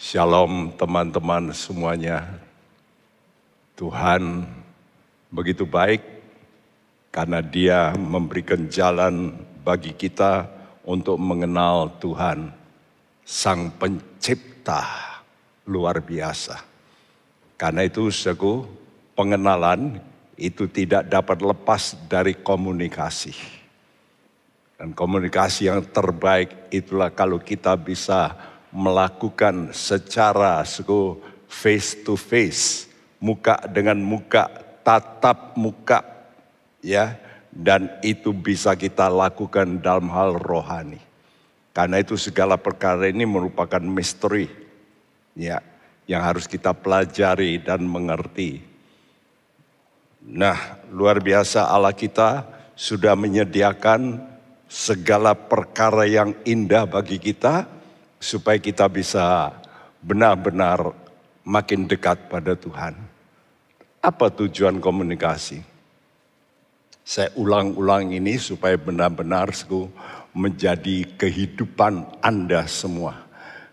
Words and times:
Shalom 0.00 0.72
teman-teman 0.80 1.52
semuanya. 1.52 2.24
Tuhan 3.76 4.48
begitu 5.28 5.68
baik 5.68 6.00
karena 7.12 7.44
dia 7.44 7.92
memberikan 8.00 8.64
jalan 8.72 9.36
bagi 9.60 9.92
kita 9.92 10.48
untuk 10.88 11.20
mengenal 11.20 12.00
Tuhan, 12.00 12.48
Sang 13.28 13.76
Pencipta 13.76 14.88
luar 15.68 16.00
biasa. 16.00 16.56
Karena 17.60 17.84
itu, 17.84 18.08
saudaraku, 18.08 18.64
pengenalan 19.12 20.00
itu 20.40 20.64
tidak 20.64 21.12
dapat 21.12 21.44
lepas 21.44 21.92
dari 22.08 22.40
komunikasi. 22.40 23.36
Dan 24.80 24.96
komunikasi 24.96 25.68
yang 25.68 25.84
terbaik 25.92 26.72
itulah 26.72 27.12
kalau 27.12 27.36
kita 27.36 27.76
bisa 27.76 28.48
melakukan 28.70 29.74
secara 29.74 30.62
suku 30.62 31.18
face 31.50 31.98
to 32.06 32.14
face, 32.14 32.86
muka 33.18 33.58
dengan 33.66 33.98
muka, 33.98 34.46
tatap 34.86 35.58
muka, 35.58 36.06
ya, 36.78 37.18
dan 37.50 37.90
itu 38.06 38.30
bisa 38.30 38.78
kita 38.78 39.10
lakukan 39.10 39.82
dalam 39.82 40.06
hal 40.14 40.38
rohani. 40.38 41.02
Karena 41.74 41.98
itu 41.98 42.14
segala 42.14 42.58
perkara 42.58 43.10
ini 43.10 43.26
merupakan 43.26 43.82
misteri, 43.82 44.46
ya, 45.34 45.58
yang 46.06 46.22
harus 46.22 46.46
kita 46.46 46.70
pelajari 46.74 47.58
dan 47.62 47.82
mengerti. 47.86 48.62
Nah, 50.30 50.78
luar 50.94 51.18
biasa 51.18 51.70
Allah 51.70 51.94
kita 51.94 52.46
sudah 52.78 53.18
menyediakan 53.18 54.20
segala 54.70 55.34
perkara 55.34 56.06
yang 56.06 56.36
indah 56.46 56.86
bagi 56.86 57.18
kita 57.18 57.79
supaya 58.20 58.60
kita 58.60 58.84
bisa 58.92 59.56
benar-benar 60.04 60.92
makin 61.40 61.88
dekat 61.88 62.28
pada 62.28 62.52
Tuhan. 62.52 62.92
Apa 64.04 64.28
tujuan 64.28 64.76
komunikasi? 64.76 65.64
Saya 67.00 67.32
ulang-ulang 67.34 68.12
ini 68.12 68.36
supaya 68.36 68.76
benar-benar 68.76 69.50
menjadi 70.36 71.08
kehidupan 71.16 72.20
Anda 72.20 72.68
semua. 72.68 73.26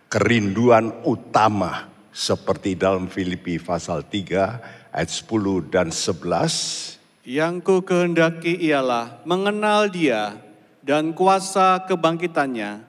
Kerinduan 0.07 1.03
utama 1.03 1.91
seperti 2.15 2.79
dalam 2.79 3.11
Filipi 3.11 3.59
pasal 3.59 4.07
3 4.07 4.95
ayat 4.95 5.11
10 5.11 5.67
dan 5.67 5.91
11. 5.91 7.27
Yang 7.27 7.55
ku 7.67 7.75
kehendaki 7.83 8.55
ialah 8.63 9.19
mengenal 9.27 9.91
dia 9.91 10.39
dan 10.79 11.11
kuasa 11.11 11.83
kebangkitannya 11.83 12.86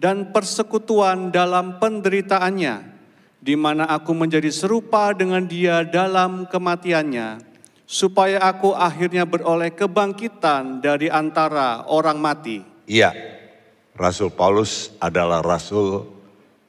dan 0.00 0.32
persekutuan 0.32 1.28
dalam 1.28 1.76
penderitaannya, 1.76 2.88
di 3.36 3.52
mana 3.52 3.84
aku 3.84 4.16
menjadi 4.16 4.48
serupa 4.48 5.12
dengan 5.12 5.44
dia 5.44 5.84
dalam 5.84 6.48
kematiannya, 6.48 7.44
supaya 7.84 8.40
aku 8.40 8.72
akhirnya 8.72 9.28
beroleh 9.28 9.68
kebangkitan 9.76 10.80
dari 10.80 11.12
antara 11.12 11.84
orang 11.84 12.16
mati. 12.16 12.64
Iya, 12.88 13.12
Rasul 13.92 14.32
Paulus 14.32 14.88
adalah 15.04 15.44
rasul 15.44 16.08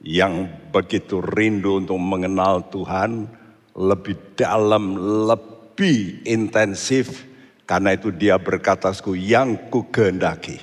yang 0.03 0.51
begitu 0.75 1.23
rindu 1.23 1.79
untuk 1.79 2.03
mengenal 2.03 2.67
Tuhan 2.67 3.31
lebih 3.79 4.35
dalam, 4.35 4.99
lebih 5.31 6.27
intensif, 6.27 7.23
karena 7.63 7.95
itu 7.95 8.11
dia 8.11 8.35
berkata, 8.35 8.91
yang 9.15 9.71
ku 9.71 9.87
kehendaki 9.87 10.59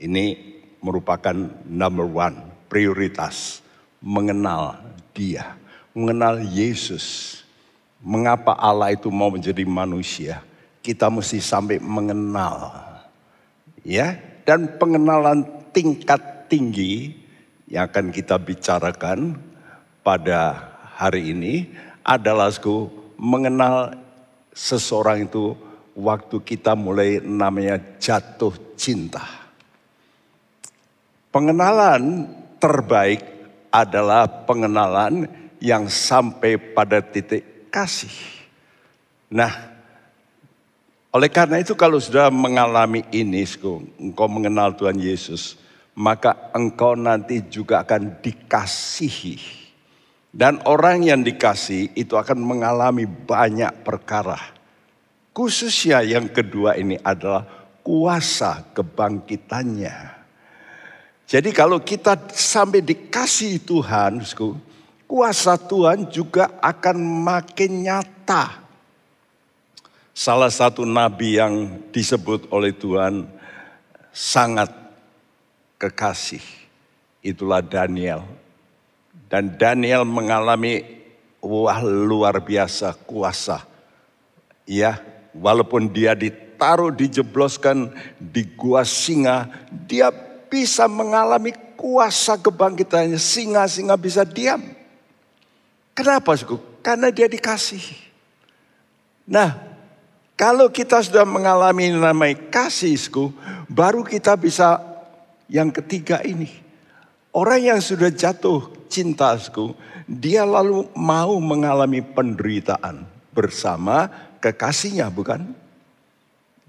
ini 0.00 0.51
merupakan 0.82 1.34
number 1.64 2.04
one, 2.04 2.36
prioritas. 2.66 3.62
Mengenal 4.02 4.82
dia, 5.14 5.54
mengenal 5.94 6.42
Yesus. 6.42 7.38
Mengapa 8.02 8.58
Allah 8.58 8.90
itu 8.90 9.06
mau 9.14 9.30
menjadi 9.30 9.62
manusia? 9.62 10.42
Kita 10.82 11.06
mesti 11.06 11.38
sampai 11.38 11.78
mengenal. 11.78 12.74
Ya, 13.86 14.18
dan 14.42 14.74
pengenalan 14.74 15.46
tingkat 15.70 16.50
tinggi 16.50 17.14
yang 17.70 17.86
akan 17.86 18.10
kita 18.10 18.36
bicarakan 18.42 19.38
pada 20.02 20.74
hari 20.98 21.30
ini 21.30 21.70
adalah 22.02 22.50
mengenal 23.14 23.94
seseorang 24.50 25.30
itu 25.30 25.54
waktu 25.94 26.42
kita 26.42 26.74
mulai 26.74 27.22
namanya 27.22 27.78
jatuh 28.02 28.52
cinta. 28.74 29.41
Pengenalan 31.32 32.28
terbaik 32.60 33.24
adalah 33.72 34.28
pengenalan 34.44 35.24
yang 35.64 35.88
sampai 35.88 36.60
pada 36.60 37.00
titik 37.00 37.72
kasih. 37.72 38.12
Nah, 39.32 39.72
oleh 41.08 41.32
karena 41.32 41.56
itu 41.56 41.72
kalau 41.72 41.96
sudah 41.96 42.28
mengalami 42.28 43.08
ini, 43.16 43.48
engkau 43.96 44.28
mengenal 44.28 44.76
Tuhan 44.76 45.00
Yesus, 45.00 45.56
maka 45.96 46.52
engkau 46.52 47.00
nanti 47.00 47.40
juga 47.48 47.80
akan 47.80 48.20
dikasihi. 48.20 49.64
Dan 50.32 50.60
orang 50.68 51.00
yang 51.04 51.24
dikasih 51.24 51.96
itu 51.96 52.12
akan 52.16 52.40
mengalami 52.40 53.08
banyak 53.08 53.84
perkara. 53.84 54.40
Khususnya 55.32 56.04
yang 56.04 56.28
kedua 56.28 56.76
ini 56.76 57.00
adalah 57.00 57.44
kuasa 57.80 58.68
kebangkitannya. 58.76 60.11
Jadi 61.32 61.48
kalau 61.48 61.80
kita 61.80 62.12
sampai 62.36 62.84
dikasih 62.84 63.56
Tuhan, 63.64 64.20
kuasa 65.08 65.56
Tuhan 65.56 66.04
juga 66.12 66.52
akan 66.60 66.96
makin 67.00 67.88
nyata. 67.88 68.60
Salah 70.12 70.52
satu 70.52 70.84
nabi 70.84 71.40
yang 71.40 71.80
disebut 71.88 72.52
oleh 72.52 72.76
Tuhan 72.76 73.24
sangat 74.12 74.76
kekasih. 75.80 76.44
Itulah 77.24 77.64
Daniel. 77.64 78.28
Dan 79.32 79.56
Daniel 79.56 80.04
mengalami 80.04 80.84
wah 81.40 81.80
luar 81.80 82.44
biasa 82.44 82.92
kuasa. 83.08 83.64
Ya, 84.68 85.00
walaupun 85.32 85.88
dia 85.88 86.12
ditaruh 86.12 86.92
dijebloskan 86.92 87.88
di 88.20 88.44
gua 88.52 88.84
singa, 88.84 89.48
dia 89.88 90.12
bisa 90.52 90.84
mengalami 90.84 91.56
kuasa 91.80 92.36
kebangkitannya. 92.36 93.16
Singa-singa 93.16 93.96
bisa 93.96 94.28
diam. 94.28 94.60
Kenapa? 95.96 96.36
Suku? 96.36 96.60
Karena 96.84 97.08
dia 97.08 97.24
dikasih. 97.24 97.80
Nah, 99.24 99.56
kalau 100.36 100.68
kita 100.68 101.00
sudah 101.00 101.24
mengalami 101.24 101.88
namanya 101.88 102.36
kasih, 102.52 102.92
suku, 103.00 103.32
baru 103.72 104.04
kita 104.04 104.36
bisa 104.36 104.76
yang 105.48 105.72
ketiga 105.72 106.20
ini. 106.20 106.52
Orang 107.32 107.64
yang 107.64 107.80
sudah 107.80 108.12
jatuh 108.12 108.68
cinta, 108.92 109.32
suku, 109.40 109.72
dia 110.04 110.44
lalu 110.44 110.84
mau 110.92 111.32
mengalami 111.40 112.04
penderitaan 112.04 113.08
bersama 113.32 114.12
kekasihnya, 114.36 115.08
bukan? 115.08 115.48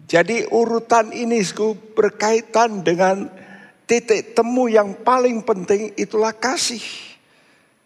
Jadi 0.07 0.47
urutan 0.47 1.11
ini 1.11 1.43
suku, 1.43 1.75
berkaitan 1.95 2.79
dengan 2.83 3.27
titik 3.93 4.33
temu 4.33 4.65
yang 4.65 4.97
paling 5.05 5.45
penting 5.45 5.93
itulah 5.93 6.33
kasih. 6.33 6.81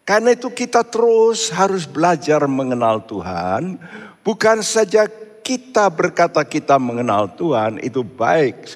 Karena 0.08 0.32
itu 0.32 0.48
kita 0.48 0.80
terus 0.88 1.52
harus 1.52 1.84
belajar 1.84 2.48
mengenal 2.48 3.04
Tuhan. 3.04 3.76
Bukan 4.24 4.64
saja 4.64 5.04
kita 5.44 5.84
berkata 5.92 6.40
kita 6.48 6.80
mengenal 6.80 7.28
Tuhan 7.36 7.76
itu 7.84 8.00
baik. 8.00 8.72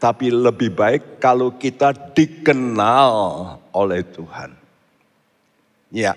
Tapi 0.00 0.32
lebih 0.32 0.72
baik 0.72 1.20
kalau 1.20 1.52
kita 1.60 1.92
dikenal 1.92 3.12
oleh 3.76 4.00
Tuhan. 4.00 4.56
Ya. 5.92 6.16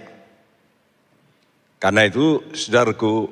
Karena 1.83 2.07
itu 2.07 2.39
saudaraku, 2.55 3.27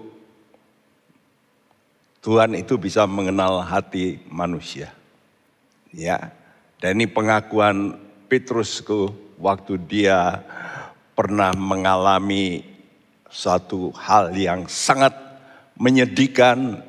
Tuhan 2.19 2.51
itu 2.59 2.75
bisa 2.75 3.07
mengenal 3.07 3.63
hati 3.63 4.19
manusia. 4.27 4.91
Ya, 5.95 6.35
dan 6.83 6.99
ini 6.99 7.07
pengakuan 7.07 7.95
Petrusku 8.27 9.07
waktu 9.39 9.79
dia 9.87 10.43
pernah 11.15 11.55
mengalami 11.55 12.59
suatu 13.31 13.95
hal 13.95 14.35
yang 14.35 14.67
sangat 14.67 15.15
menyedihkan. 15.79 16.83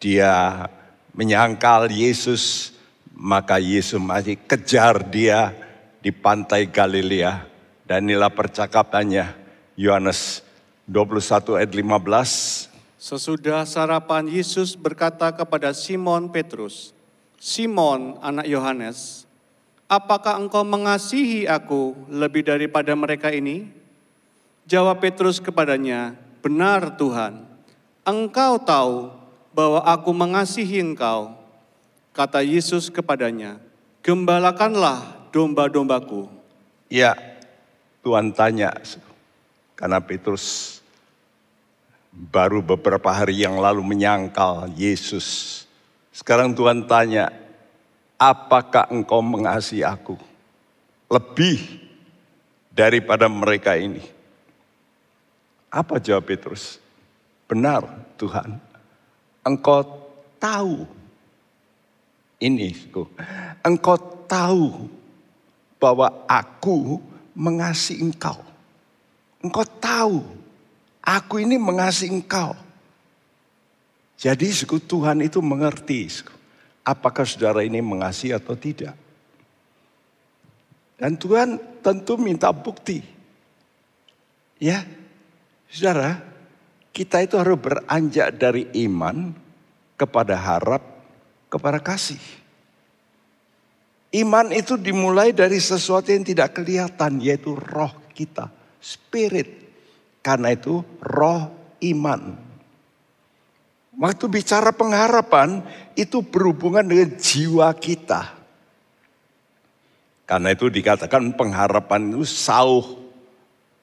Dia 0.00 0.64
menyangkal 1.12 1.92
Yesus, 1.92 2.72
maka 3.12 3.60
Yesus 3.60 4.00
masih 4.00 4.40
kejar 4.48 5.04
dia 5.04 5.52
di 6.00 6.08
pantai 6.08 6.64
Galilea. 6.64 7.44
Dan 7.84 8.08
inilah 8.08 8.32
percakapannya, 8.32 9.36
Yohanes 9.76 10.40
21 10.88 11.60
ayat 11.60 11.72
15. 11.76 12.72
Sesudah 12.96 13.68
sarapan 13.68 14.24
Yesus 14.24 14.72
berkata 14.72 15.28
kepada 15.36 15.76
Simon 15.76 16.32
Petrus, 16.32 16.95
Simon 17.36 18.16
anak 18.24 18.48
Yohanes, 18.48 19.28
apakah 19.86 20.40
engkau 20.40 20.64
mengasihi 20.64 21.44
aku 21.44 21.94
lebih 22.08 22.42
daripada 22.42 22.92
mereka 22.96 23.30
ini? 23.30 23.68
Jawab 24.66 24.98
Petrus 24.98 25.38
kepadanya, 25.38 26.18
benar 26.42 26.98
Tuhan, 26.98 27.46
engkau 28.02 28.58
tahu 28.58 29.14
bahwa 29.54 29.80
aku 29.86 30.10
mengasihi 30.10 30.82
engkau. 30.82 31.38
Kata 32.16 32.40
Yesus 32.40 32.88
kepadanya, 32.88 33.60
gembalakanlah 34.00 35.28
domba-dombaku. 35.30 36.32
Ya, 36.88 37.12
Tuhan 38.00 38.32
tanya, 38.32 38.72
karena 39.76 40.00
Petrus 40.00 40.78
baru 42.16 42.64
beberapa 42.64 43.12
hari 43.12 43.44
yang 43.44 43.60
lalu 43.60 43.84
menyangkal 43.84 44.72
Yesus. 44.72 45.65
Sekarang 46.16 46.56
Tuhan 46.56 46.88
tanya, 46.88 47.28
apakah 48.16 48.88
engkau 48.88 49.20
mengasihi 49.20 49.84
aku 49.84 50.16
lebih 51.12 51.60
daripada 52.72 53.28
mereka 53.28 53.76
ini? 53.76 54.00
Apa 55.68 56.00
jawab 56.00 56.24
Petrus? 56.24 56.80
Benar 57.44 57.84
Tuhan, 58.16 58.56
engkau 59.44 59.84
tahu 60.40 60.88
ini, 62.40 62.72
engkau 63.60 64.00
tahu 64.24 64.88
bahwa 65.76 66.24
aku 66.24 66.96
mengasihi 67.36 68.00
engkau. 68.00 68.40
Engkau 69.44 69.68
tahu, 69.68 70.24
aku 71.04 71.44
ini 71.44 71.60
mengasihi 71.60 72.08
engkau. 72.08 72.65
Jadi 74.16 74.48
Tuhan 74.64 75.20
itu 75.20 75.44
mengerti 75.44 76.08
apakah 76.80 77.28
saudara 77.28 77.60
ini 77.60 77.84
mengasihi 77.84 78.32
atau 78.32 78.56
tidak. 78.56 78.96
Dan 80.96 81.20
Tuhan 81.20 81.60
tentu 81.84 82.16
minta 82.16 82.48
bukti. 82.48 83.04
Ya, 84.56 84.88
saudara, 85.68 86.24
kita 86.96 87.20
itu 87.20 87.36
harus 87.36 87.60
beranjak 87.60 88.32
dari 88.40 88.64
iman 88.88 89.36
kepada 90.00 90.32
harap, 90.40 90.80
kepada 91.52 91.76
kasih. 91.76 92.22
Iman 94.16 94.48
itu 94.56 94.80
dimulai 94.80 95.36
dari 95.36 95.60
sesuatu 95.60 96.08
yang 96.08 96.24
tidak 96.24 96.56
kelihatan, 96.56 97.20
yaitu 97.20 97.52
roh 97.52 97.92
kita, 98.16 98.48
spirit. 98.80 99.68
Karena 100.24 100.56
itu 100.56 100.80
roh 101.04 101.52
iman. 101.84 102.45
Waktu 103.96 104.24
bicara 104.28 104.76
pengharapan 104.76 105.64
itu 105.96 106.20
berhubungan 106.20 106.84
dengan 106.84 107.16
jiwa 107.16 107.72
kita. 107.72 108.36
Karena 110.28 110.52
itu 110.52 110.68
dikatakan 110.68 111.32
pengharapan 111.32 112.12
itu 112.12 112.28
sauh. 112.28 112.84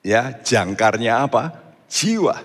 Ya, 0.05 0.35
jangkarnya 0.43 1.25
apa? 1.25 1.55
Jiwa. 1.89 2.35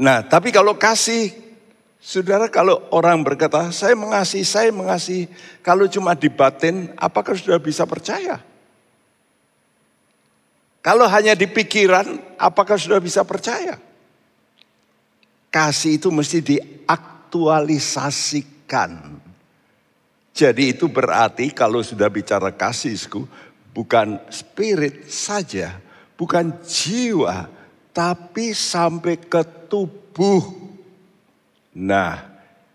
Nah, 0.00 0.26
tapi 0.26 0.50
kalau 0.50 0.74
kasih, 0.74 1.30
saudara 2.02 2.50
kalau 2.50 2.82
orang 2.90 3.22
berkata, 3.22 3.70
saya 3.70 3.94
mengasihi, 3.94 4.42
saya 4.42 4.70
mengasihi. 4.74 5.30
Kalau 5.62 5.86
cuma 5.86 6.18
di 6.18 6.26
batin, 6.26 6.90
apakah 6.98 7.36
sudah 7.38 7.60
bisa 7.62 7.86
percaya? 7.86 8.42
Kalau 10.82 11.06
hanya 11.06 11.38
di 11.38 11.46
pikiran, 11.46 12.38
apakah 12.40 12.74
sudah 12.74 12.98
bisa 12.98 13.22
percaya? 13.22 13.78
Kasih 15.56 15.96
itu 15.96 16.12
mesti 16.12 16.44
diaktualisasikan. 16.44 19.16
Jadi 20.36 20.76
itu 20.76 20.84
berarti 20.84 21.48
kalau 21.48 21.80
sudah 21.80 22.12
bicara 22.12 22.52
kasihku, 22.52 23.24
bukan 23.72 24.20
spirit 24.28 25.08
saja, 25.08 25.80
bukan 26.20 26.52
jiwa, 26.60 27.48
tapi 27.96 28.52
sampai 28.52 29.16
ke 29.16 29.40
tubuh. 29.72 30.44
Nah, 31.72 32.20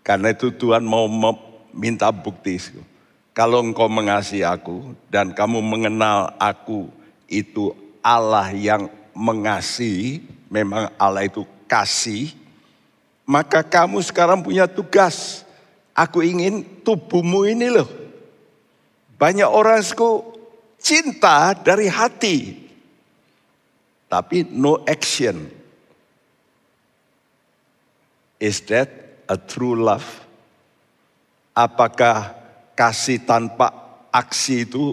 karena 0.02 0.34
itu 0.34 0.50
Tuhan 0.50 0.82
mau 0.82 1.06
minta 1.70 2.10
bukti. 2.10 2.58
Kalau 3.30 3.62
engkau 3.62 3.86
mengasihi 3.86 4.42
aku 4.42 4.90
dan 5.06 5.30
kamu 5.30 5.62
mengenal 5.62 6.34
aku 6.34 6.90
itu 7.30 7.78
Allah 8.02 8.50
yang 8.50 8.90
mengasihi, 9.14 10.26
memang 10.50 10.90
Allah 10.98 11.30
itu 11.30 11.46
kasih, 11.70 12.41
maka 13.32 13.64
kamu 13.64 14.04
sekarang 14.04 14.44
punya 14.44 14.68
tugas. 14.68 15.48
Aku 15.96 16.20
ingin 16.20 16.84
tubuhmu 16.84 17.48
ini 17.48 17.72
loh. 17.72 17.88
Banyak 19.16 19.48
orang 19.48 19.80
cinta 20.76 21.56
dari 21.56 21.88
hati, 21.88 22.60
tapi 24.12 24.44
no 24.52 24.84
action. 24.84 25.48
Is 28.36 28.60
that 28.68 28.90
a 29.30 29.38
true 29.40 29.78
love? 29.80 30.04
Apakah 31.56 32.36
kasih 32.74 33.22
tanpa 33.22 33.70
aksi 34.10 34.66
itu 34.68 34.92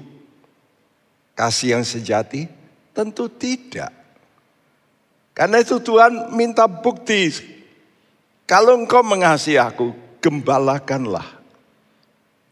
kasih 1.33 1.79
yang 1.79 1.83
sejati? 1.87 2.45
Tentu 2.93 3.31
tidak. 3.31 3.89
Karena 5.33 5.63
itu 5.63 5.79
Tuhan 5.79 6.35
minta 6.35 6.67
bukti. 6.67 7.58
Kalau 8.49 8.81
engkau 8.81 9.05
mengasihi 9.05 9.61
aku, 9.61 9.93
gembalakanlah. 10.25 11.37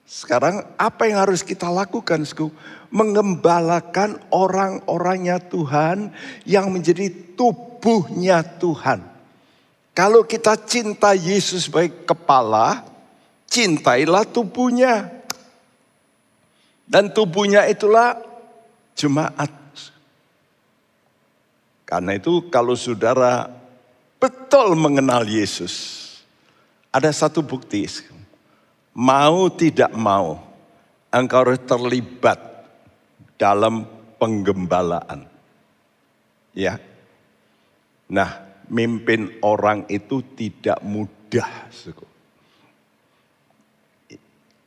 Sekarang 0.05 0.61
apa 0.77 1.09
yang 1.09 1.25
harus 1.25 1.41
kita 1.41 1.73
lakukan? 1.73 2.21
mengembalakan 2.87 4.15
orang-orangnya 4.31 5.41
Tuhan 5.41 6.13
yang 6.47 6.71
menjadi 6.71 7.11
tubuhnya 7.35 8.45
Tuhan. 8.45 9.03
Kalau 9.91 10.23
kita 10.23 10.53
cinta 10.63 11.17
Yesus 11.17 11.67
sebagai 11.67 12.05
kepala, 12.05 12.85
cintailah 13.49 14.23
tubuhnya. 14.29 15.09
Dan 16.87 17.11
tubuhnya 17.11 17.67
itulah 17.67 18.21
jemaat. 18.95 19.51
Karena 21.83 22.15
itu 22.15 22.47
kalau 22.47 22.77
saudara 22.77 23.56
betul 24.17 24.77
mengenal 24.77 25.25
Yesus, 25.25 26.05
ada 26.93 27.09
satu 27.13 27.41
bukti. 27.45 27.85
Mau 28.97 29.53
tidak 29.53 29.93
mau, 29.93 30.41
engkau 31.13 31.45
harus 31.45 31.61
terlibat 31.65 32.41
dalam 33.37 33.85
penggembalaan. 34.17 35.29
Ya. 36.57 36.81
Nah, 38.09 38.41
mimpin 38.65 39.37
orang 39.45 39.85
itu 39.87 40.25
tidak 40.33 40.81
mudah. 40.81 41.69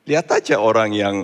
Lihat 0.07 0.27
aja 0.31 0.63
orang 0.63 0.91
yang 0.95 1.17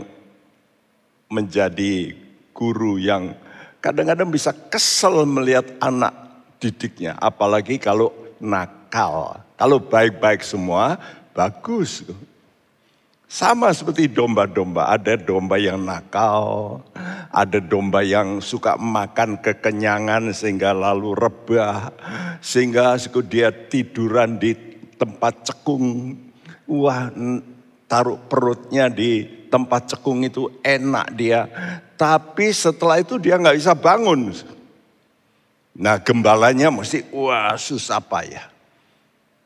menjadi 1.30 2.14
guru 2.54 2.99
yang 2.99 3.35
kadang-kadang 3.83 4.30
bisa 4.30 4.50
kesel 4.50 5.26
melihat 5.26 5.66
anak 5.78 6.25
didiknya. 6.60 7.16
Apalagi 7.18 7.76
kalau 7.80 8.12
nakal. 8.40 9.40
Kalau 9.56 9.80
baik-baik 9.80 10.44
semua, 10.44 11.00
bagus. 11.32 12.04
Sama 13.26 13.75
seperti 13.75 14.06
domba-domba, 14.06 14.86
ada 14.86 15.18
domba 15.18 15.58
yang 15.58 15.82
nakal, 15.82 16.78
ada 17.34 17.58
domba 17.58 18.06
yang 18.06 18.38
suka 18.38 18.78
makan 18.78 19.42
kekenyangan 19.42 20.30
sehingga 20.30 20.70
lalu 20.70 21.10
rebah, 21.18 21.90
sehingga 22.38 22.94
dia 23.26 23.50
tiduran 23.50 24.38
di 24.38 24.54
tempat 24.94 25.42
cekung. 25.42 26.14
Wah, 26.70 27.10
taruh 27.90 28.18
perutnya 28.30 28.86
di 28.86 29.26
tempat 29.50 29.90
cekung 29.90 30.22
itu 30.22 30.46
enak 30.62 31.06
dia. 31.18 31.50
Tapi 31.98 32.54
setelah 32.54 33.02
itu 33.02 33.18
dia 33.18 33.42
nggak 33.42 33.58
bisa 33.58 33.75
bangun. 33.75 34.30
Nah 35.76 36.00
gembalanya 36.00 36.73
mesti 36.73 37.04
wah 37.12 37.52
susah 37.56 38.00
payah. 38.00 38.49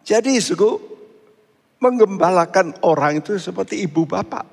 Jadi 0.06 0.38
suku 0.38 0.90
Menggembalakan 1.80 2.76
orang 2.84 3.24
itu 3.24 3.40
seperti 3.40 3.88
ibu 3.88 4.04
bapak. 4.04 4.44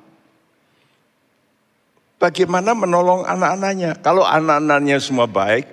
Bagaimana 2.15 2.71
menolong 2.71 3.27
anak-anaknya? 3.27 3.99
Kalau 3.99 4.23
anak-anaknya 4.23 4.95
semua 5.03 5.27
baik, 5.27 5.67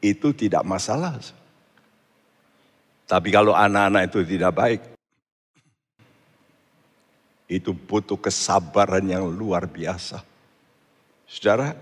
itu 0.00 0.32
tidak 0.32 0.64
masalah. 0.64 1.20
Tapi 3.04 3.28
kalau 3.28 3.52
anak-anak 3.52 4.08
itu 4.08 4.24
tidak 4.24 4.52
baik, 4.56 4.80
itu 7.52 7.76
butuh 7.76 8.16
kesabaran 8.16 9.04
yang 9.04 9.28
luar 9.28 9.68
biasa. 9.68 10.24
Saudara, 11.28 11.76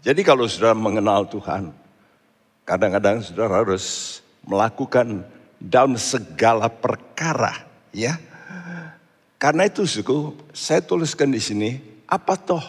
jadi 0.00 0.20
kalau 0.24 0.48
saudara 0.48 0.72
mengenal 0.72 1.28
Tuhan, 1.28 1.68
kadang-kadang 2.72 3.20
saudara 3.20 3.60
harus 3.60 4.18
melakukan 4.48 5.22
dalam 5.60 5.94
segala 6.00 6.66
perkara 6.66 7.72
Ya. 7.92 8.16
Karena 9.36 9.68
itu 9.68 9.84
suku, 9.84 10.32
saya 10.56 10.80
tuliskan 10.80 11.28
di 11.28 11.42
sini 11.42 11.70
Apa 12.08 12.36
toh 12.36 12.64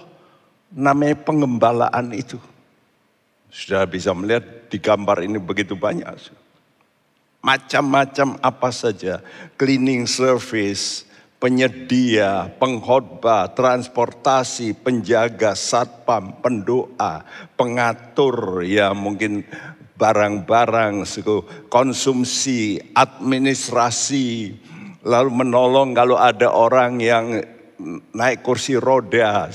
namanya 0.71 1.19
pengembalaan 1.19 2.11
itu? 2.15 2.39
Sudah 3.51 3.83
bisa 3.83 4.15
melihat 4.15 4.71
di 4.71 4.79
gambar 4.79 5.27
ini 5.27 5.35
begitu 5.35 5.75
banyak. 5.75 6.07
Macam-macam 7.43 8.39
apa 8.39 8.69
saja. 8.71 9.19
Cleaning 9.59 10.07
service, 10.07 11.03
penyedia, 11.43 12.47
pengkhotbah, 12.55 13.51
transportasi, 13.51 14.79
penjaga, 14.79 15.53
satpam, 15.59 16.39
pendoa, 16.39 17.27
pengatur, 17.59 18.63
ya 18.63 18.95
mungkin 18.95 19.43
barang-barang, 19.93 21.05
konsumsi, 21.69 22.81
administrasi, 22.97 24.55
lalu 25.05 25.29
menolong 25.31 25.93
kalau 25.93 26.17
ada 26.17 26.49
orang 26.49 26.97
yang 26.97 27.37
naik 28.13 28.41
kursi 28.41 28.79
roda, 28.79 29.49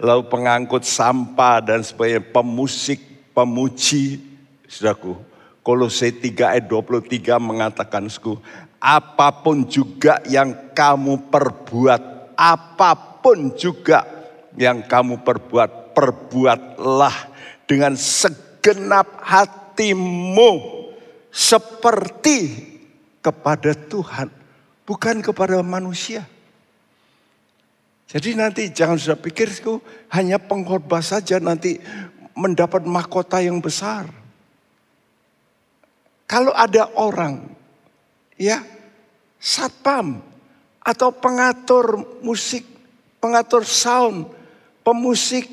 lalu 0.00 0.22
pengangkut 0.30 0.86
sampah 0.86 1.60
dan 1.60 1.80
sebagainya, 1.84 2.24
pemusik, 2.30 3.00
pemuji, 3.34 4.20
saudaraku. 4.68 5.18
Kolose 5.60 6.08
3 6.08 6.56
ayat 6.56 6.64
23 6.72 7.36
mengatakan, 7.36 8.08
apa 8.80 9.28
pun 9.44 9.68
juga 9.68 10.24
yang 10.24 10.72
kamu 10.72 11.28
perbuat, 11.28 12.32
apa 12.32 13.20
pun 13.20 13.52
juga 13.52 14.08
yang 14.56 14.80
kamu 14.88 15.20
perbuat, 15.20 15.92
perbuatlah 15.92 17.16
dengan 17.68 17.92
segenap 18.60 19.24
hatimu 19.24 20.84
seperti 21.32 22.68
kepada 23.24 23.72
Tuhan, 23.72 24.28
bukan 24.84 25.24
kepada 25.24 25.64
manusia. 25.64 26.28
Jadi 28.04 28.36
nanti 28.36 28.68
jangan 28.68 29.00
sudah 29.00 29.16
pikir 29.16 29.48
hanya 30.12 30.36
pengkhotbah 30.36 31.00
saja 31.00 31.40
nanti 31.40 31.80
mendapat 32.36 32.84
mahkota 32.84 33.40
yang 33.40 33.64
besar. 33.64 34.12
Kalau 36.28 36.52
ada 36.52 36.92
orang 37.00 37.48
ya 38.36 38.60
satpam 39.40 40.20
atau 40.84 41.08
pengatur 41.16 42.20
musik, 42.20 42.68
pengatur 43.24 43.64
sound, 43.64 44.28
pemusik, 44.84 45.48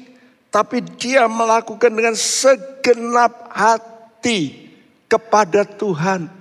tapi 0.51 0.83
dia 0.97 1.27
melakukan 1.27 1.91
dengan 1.91 2.15
segenap 2.15 3.51
hati 3.51 4.71
kepada 5.11 5.67
Tuhan. 5.67 6.31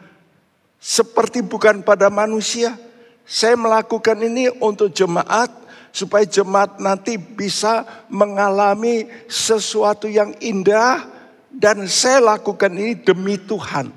Seperti 0.78 1.42
bukan 1.42 1.82
pada 1.82 2.06
manusia. 2.12 2.78
Saya 3.26 3.58
melakukan 3.58 4.22
ini 4.22 4.46
untuk 4.62 4.94
jemaat 4.94 5.50
supaya 5.90 6.22
jemaat 6.22 6.78
nanti 6.78 7.18
bisa 7.18 7.82
mengalami 8.06 9.10
sesuatu 9.26 10.06
yang 10.06 10.30
indah 10.38 11.02
dan 11.50 11.90
saya 11.90 12.36
lakukan 12.36 12.70
ini 12.70 12.94
demi 13.02 13.34
Tuhan. 13.34 13.90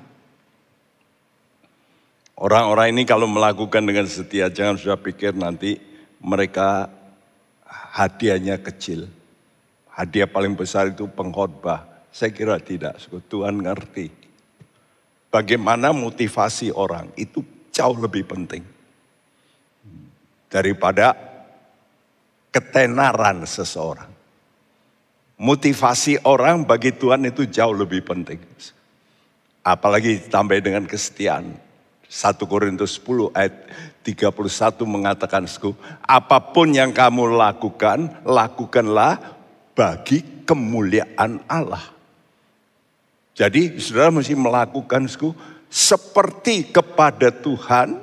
Orang-orang 2.40 2.96
ini 2.96 3.02
kalau 3.04 3.28
melakukan 3.28 3.84
dengan 3.84 4.08
setia, 4.08 4.48
jangan 4.48 4.80
sudah 4.80 4.96
pikir 4.96 5.36
nanti 5.36 5.76
mereka 6.24 6.88
hadiahnya 7.68 8.56
kecil. 8.64 9.19
Hadiah 10.00 10.24
paling 10.24 10.56
besar 10.56 10.88
itu 10.88 11.04
pengkhotbah. 11.12 11.84
Saya 12.08 12.32
kira 12.32 12.56
tidak, 12.56 12.96
Tuhan 13.28 13.60
ngerti. 13.60 14.08
Bagaimana 15.28 15.92
motivasi 15.92 16.72
orang 16.72 17.12
itu 17.20 17.44
jauh 17.68 18.00
lebih 18.00 18.24
penting. 18.24 18.64
Daripada 20.48 21.12
ketenaran 22.48 23.44
seseorang. 23.44 24.08
Motivasi 25.36 26.24
orang 26.24 26.64
bagi 26.64 26.96
Tuhan 26.96 27.28
itu 27.28 27.44
jauh 27.44 27.76
lebih 27.76 28.00
penting. 28.00 28.40
Apalagi 29.60 30.16
ditambah 30.16 30.64
dengan 30.64 30.88
kesetiaan 30.88 31.60
1 32.08 32.40
Korintus 32.48 32.96
10 32.96 33.36
ayat 33.36 33.68
31 34.00 34.80
mengatakan, 34.88 35.44
apa 36.00 36.38
pun 36.56 36.72
yang 36.72 36.88
kamu 36.88 37.36
lakukan, 37.36 38.24
lakukanlah 38.24 39.39
bagi 39.80 40.44
kemuliaan 40.44 41.40
Allah. 41.48 41.80
Jadi 43.32 43.80
saudara 43.80 44.12
mesti 44.12 44.36
melakukan 44.36 45.08
sku, 45.08 45.32
seperti 45.72 46.68
kepada 46.68 47.32
Tuhan. 47.32 47.96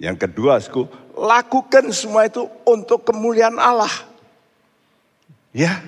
Yang 0.00 0.16
kedua, 0.24 0.56
sku, 0.56 0.88
lakukan 1.12 1.92
semua 1.92 2.24
itu 2.24 2.48
untuk 2.64 3.04
kemuliaan 3.04 3.60
Allah. 3.60 3.92
Ya, 5.52 5.84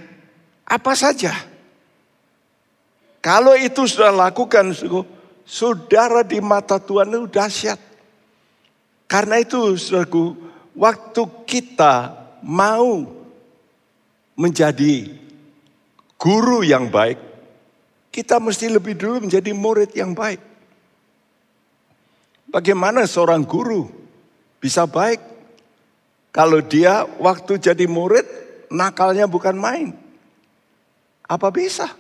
apa 0.69 0.93
saja. 0.93 1.33
Kalau 3.25 3.57
itu 3.57 3.89
sudah 3.89 4.13
lakukan, 4.13 4.77
sku, 4.77 5.09
saudara 5.49 6.21
di 6.21 6.45
mata 6.45 6.77
Tuhan 6.77 7.09
itu 7.09 7.25
dahsyat. 7.25 7.81
Karena 9.09 9.41
itu 9.41 9.81
saudaraku, 9.81 10.37
waktu 10.77 11.25
kita 11.49 12.13
mau 12.45 13.18
menjadi 14.39 15.11
guru 16.15 16.63
yang 16.63 16.87
baik, 16.87 17.19
kita 18.15 18.39
mesti 18.39 18.71
lebih 18.71 18.95
dulu 18.95 19.27
menjadi 19.27 19.51
murid 19.51 19.91
yang 19.99 20.15
baik. 20.15 20.39
Bagaimana 22.49 23.05
seorang 23.05 23.43
guru 23.43 23.91
bisa 24.63 24.87
baik 24.87 25.21
kalau 26.31 26.63
dia 26.63 27.03
waktu 27.19 27.59
jadi 27.59 27.85
murid 27.91 28.25
nakalnya 28.71 29.27
bukan 29.27 29.59
main? 29.59 29.93
Apa 31.29 31.53
bisa? 31.53 31.93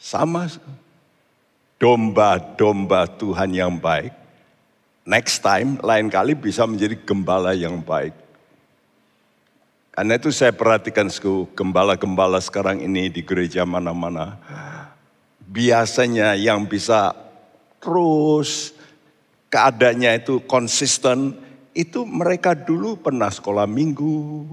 Sama 0.00 0.50
domba-domba 1.78 3.06
Tuhan 3.06 3.54
yang 3.54 3.78
baik, 3.78 4.10
next 5.06 5.44
time 5.44 5.78
lain 5.84 6.10
kali 6.10 6.34
bisa 6.34 6.66
menjadi 6.66 6.98
gembala 7.06 7.54
yang 7.54 7.78
baik. 7.78 8.27
Karena 9.98 10.14
itu 10.14 10.30
saya 10.30 10.54
perhatikan 10.54 11.10
gembala-gembala 11.58 12.38
sekarang 12.38 12.78
ini 12.78 13.10
di 13.10 13.18
gereja 13.26 13.66
mana-mana. 13.66 14.38
Biasanya 15.42 16.38
yang 16.38 16.70
bisa 16.70 17.18
terus 17.82 18.78
keadaannya 19.50 20.22
itu 20.22 20.38
konsisten, 20.46 21.34
itu 21.74 22.06
mereka 22.06 22.54
dulu 22.54 22.94
pernah 22.94 23.26
sekolah 23.26 23.66
minggu, 23.66 24.46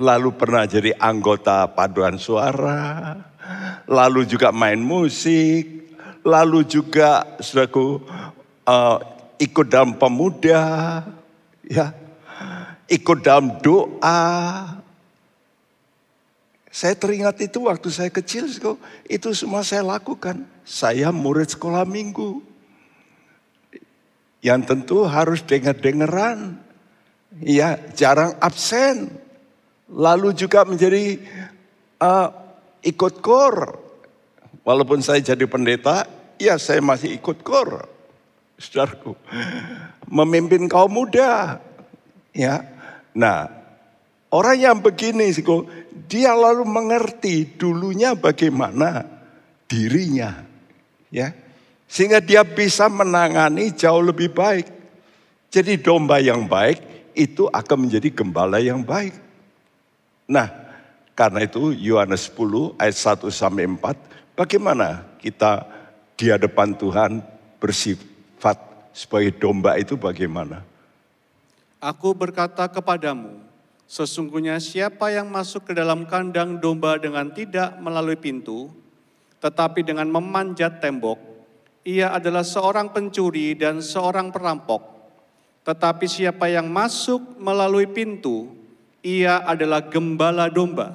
lalu 0.00 0.32
pernah 0.32 0.64
jadi 0.64 0.96
anggota 0.96 1.68
paduan 1.68 2.16
suara, 2.16 3.12
lalu 3.84 4.24
juga 4.24 4.48
main 4.48 4.80
musik, 4.80 5.92
lalu 6.24 6.64
juga 6.64 7.36
saudaraku 7.36 8.00
uh, 8.64 8.96
ikut 9.36 9.68
dalam 9.68 9.92
pemuda, 10.00 10.64
ya, 11.68 12.00
ikut 12.92 13.24
dalam 13.24 13.56
doa. 13.64 14.20
Saya 16.72 16.96
teringat 16.96 17.36
itu 17.40 17.68
waktu 17.68 17.88
saya 17.92 18.08
kecil, 18.08 18.48
itu 19.08 19.28
semua 19.36 19.60
saya 19.60 19.84
lakukan. 19.84 20.44
Saya 20.64 21.12
murid 21.12 21.52
sekolah 21.52 21.84
minggu. 21.84 22.40
Yang 24.40 24.60
tentu 24.72 25.04
harus 25.04 25.44
dengar-dengeran. 25.44 26.56
Ya, 27.44 27.76
jarang 27.92 28.36
absen. 28.40 29.12
Lalu 29.92 30.32
juga 30.32 30.64
menjadi 30.64 31.20
uh, 32.00 32.32
ikut 32.80 33.20
kor. 33.20 33.76
Walaupun 34.64 35.04
saya 35.04 35.20
jadi 35.20 35.44
pendeta, 35.44 36.08
ya 36.40 36.56
saya 36.56 36.80
masih 36.80 37.12
ikut 37.12 37.44
kor. 37.44 37.84
Saudaraku. 38.56 39.12
Memimpin 40.08 40.72
kaum 40.72 40.88
muda. 40.88 41.60
Ya. 42.32 42.71
Nah, 43.12 43.48
orang 44.32 44.56
yang 44.58 44.78
begini, 44.80 45.32
dia 46.08 46.32
lalu 46.32 46.64
mengerti 46.64 47.44
dulunya 47.56 48.16
bagaimana 48.16 49.04
dirinya. 49.68 50.44
Ya. 51.12 51.36
Sehingga 51.88 52.24
dia 52.24 52.40
bisa 52.40 52.88
menangani 52.88 53.72
jauh 53.76 54.00
lebih 54.00 54.32
baik. 54.32 54.66
Jadi 55.52 55.76
domba 55.76 56.16
yang 56.16 56.48
baik 56.48 57.12
itu 57.12 57.44
akan 57.52 57.84
menjadi 57.84 58.08
gembala 58.08 58.56
yang 58.56 58.80
baik. 58.80 59.12
Nah, 60.24 60.48
karena 61.12 61.44
itu 61.44 61.76
Yohanes 61.76 62.32
10 62.32 62.80
ayat 62.80 62.96
1 62.96 63.28
sampai 63.28 63.68
4 63.68 64.12
Bagaimana 64.32 65.04
kita 65.20 65.68
di 66.16 66.32
hadapan 66.32 66.72
Tuhan 66.72 67.20
bersifat 67.60 68.56
sebagai 68.96 69.36
domba 69.36 69.76
itu 69.76 70.00
bagaimana? 70.00 70.64
Aku 71.82 72.14
berkata 72.14 72.70
kepadamu, 72.70 73.42
sesungguhnya 73.90 74.62
siapa 74.62 75.10
yang 75.10 75.26
masuk 75.26 75.66
ke 75.66 75.72
dalam 75.74 76.06
kandang 76.06 76.62
domba 76.62 76.94
dengan 76.94 77.34
tidak 77.34 77.74
melalui 77.82 78.14
pintu, 78.14 78.70
tetapi 79.42 79.82
dengan 79.82 80.06
memanjat 80.06 80.78
tembok, 80.78 81.18
ia 81.82 82.14
adalah 82.14 82.46
seorang 82.46 82.94
pencuri 82.94 83.58
dan 83.58 83.82
seorang 83.82 84.30
perampok. 84.30 84.78
Tetapi 85.66 86.06
siapa 86.06 86.46
yang 86.46 86.70
masuk 86.70 87.42
melalui 87.42 87.90
pintu, 87.90 88.62
Ia 89.02 89.42
adalah 89.42 89.82
gembala 89.82 90.46
domba. 90.46 90.94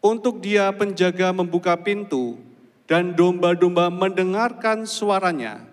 Untuk 0.00 0.40
dia 0.40 0.72
penjaga 0.72 1.36
membuka 1.36 1.76
pintu 1.76 2.40
dan 2.88 3.12
domba-domba 3.12 3.92
mendengarkan 3.92 4.88
suaranya. 4.88 5.69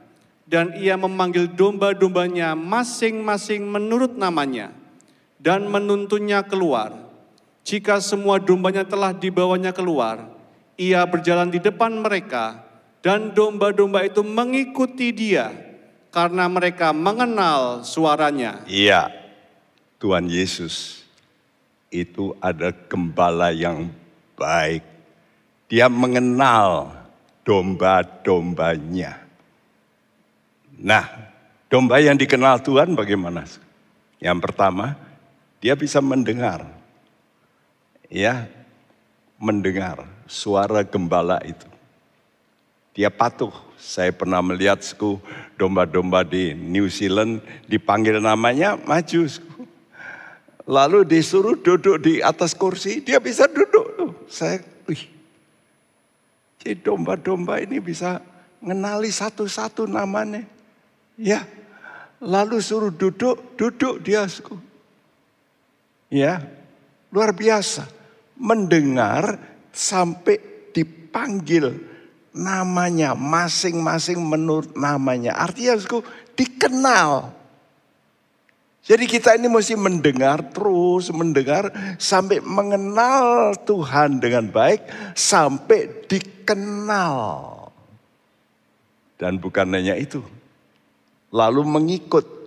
Dan 0.48 0.80
ia 0.80 0.96
memanggil 0.96 1.52
domba-dombanya 1.52 2.56
masing-masing 2.56 3.68
menurut 3.68 4.16
namanya 4.16 4.72
dan 5.44 5.68
menuntunnya 5.68 6.40
keluar. 6.48 6.96
Jika 7.68 8.00
semua 8.00 8.40
dombanya 8.40 8.88
telah 8.88 9.12
dibawanya 9.12 9.76
keluar, 9.76 10.24
ia 10.80 11.04
berjalan 11.04 11.52
di 11.52 11.60
depan 11.60 12.00
mereka 12.00 12.64
dan 13.04 13.36
domba-domba 13.36 14.08
itu 14.08 14.24
mengikuti 14.24 15.12
dia 15.12 15.52
karena 16.16 16.48
mereka 16.48 16.96
mengenal 16.96 17.84
suaranya. 17.84 18.64
Iya, 18.72 19.12
Tuhan 20.00 20.32
Yesus 20.32 21.04
itu 21.92 22.32
ada 22.40 22.72
gembala 22.72 23.52
yang 23.52 23.92
baik. 24.40 24.84
Dia 25.68 25.92
mengenal 25.92 26.96
domba-dombanya. 27.44 29.27
Nah, 30.78 31.10
domba 31.68 31.98
yang 31.98 32.14
dikenal 32.14 32.62
Tuhan 32.62 32.94
bagaimana? 32.94 33.50
Yang 34.22 34.40
pertama, 34.46 34.94
dia 35.58 35.74
bisa 35.74 35.98
mendengar. 35.98 36.70
Ya, 38.08 38.46
mendengar 39.42 40.06
suara 40.30 40.86
gembala 40.86 41.42
itu. 41.44 41.66
Dia 42.94 43.10
patuh. 43.10 43.54
Saya 43.78 44.10
pernah 44.10 44.42
melihat 44.42 44.82
suku 44.82 45.22
domba-domba 45.54 46.26
di 46.26 46.58
New 46.58 46.90
Zealand 46.90 47.46
dipanggil 47.70 48.18
namanya 48.18 48.74
maju. 48.74 49.30
Lalu 50.66 51.06
disuruh 51.06 51.54
duduk 51.54 52.02
di 52.02 52.20
atas 52.26 52.58
kursi, 52.58 53.06
dia 53.06 53.22
bisa 53.22 53.46
duduk. 53.46 54.26
Saya, 54.26 54.66
wih. 54.90 55.06
Jadi 56.58 56.74
domba-domba 56.82 57.62
ini 57.62 57.78
bisa 57.78 58.20
mengenali 58.60 59.14
satu-satu 59.14 59.86
namanya. 59.86 60.57
Ya, 61.18 61.50
lalu 62.22 62.62
suruh 62.62 62.94
duduk, 62.94 63.58
duduk 63.58 64.06
dia. 64.06 64.24
Suku. 64.30 64.54
Ya, 66.14 66.46
luar 67.10 67.34
biasa. 67.34 67.90
Mendengar 68.38 69.42
sampai 69.74 70.38
dipanggil 70.70 71.74
namanya 72.38 73.18
masing-masing 73.18 74.22
menurut 74.22 74.78
namanya. 74.78 75.34
Artinya 75.42 75.82
dikenal. 76.38 77.34
Jadi 78.88 79.04
kita 79.04 79.36
ini 79.36 79.52
mesti 79.52 79.76
mendengar 79.76 80.40
terus, 80.54 81.12
mendengar 81.12 81.74
sampai 82.00 82.40
mengenal 82.40 83.52
Tuhan 83.68 84.24
dengan 84.24 84.48
baik, 84.48 84.88
sampai 85.12 86.08
dikenal. 86.08 87.28
Dan 89.20 89.44
bukan 89.44 89.76
hanya 89.76 89.98
itu, 90.00 90.24
lalu 91.32 91.62
mengikut 91.64 92.38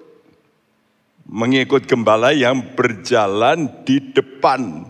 mengikut 1.31 1.87
gembala 1.87 2.35
yang 2.35 2.75
berjalan 2.75 3.71
di 3.87 4.03
depan. 4.03 4.83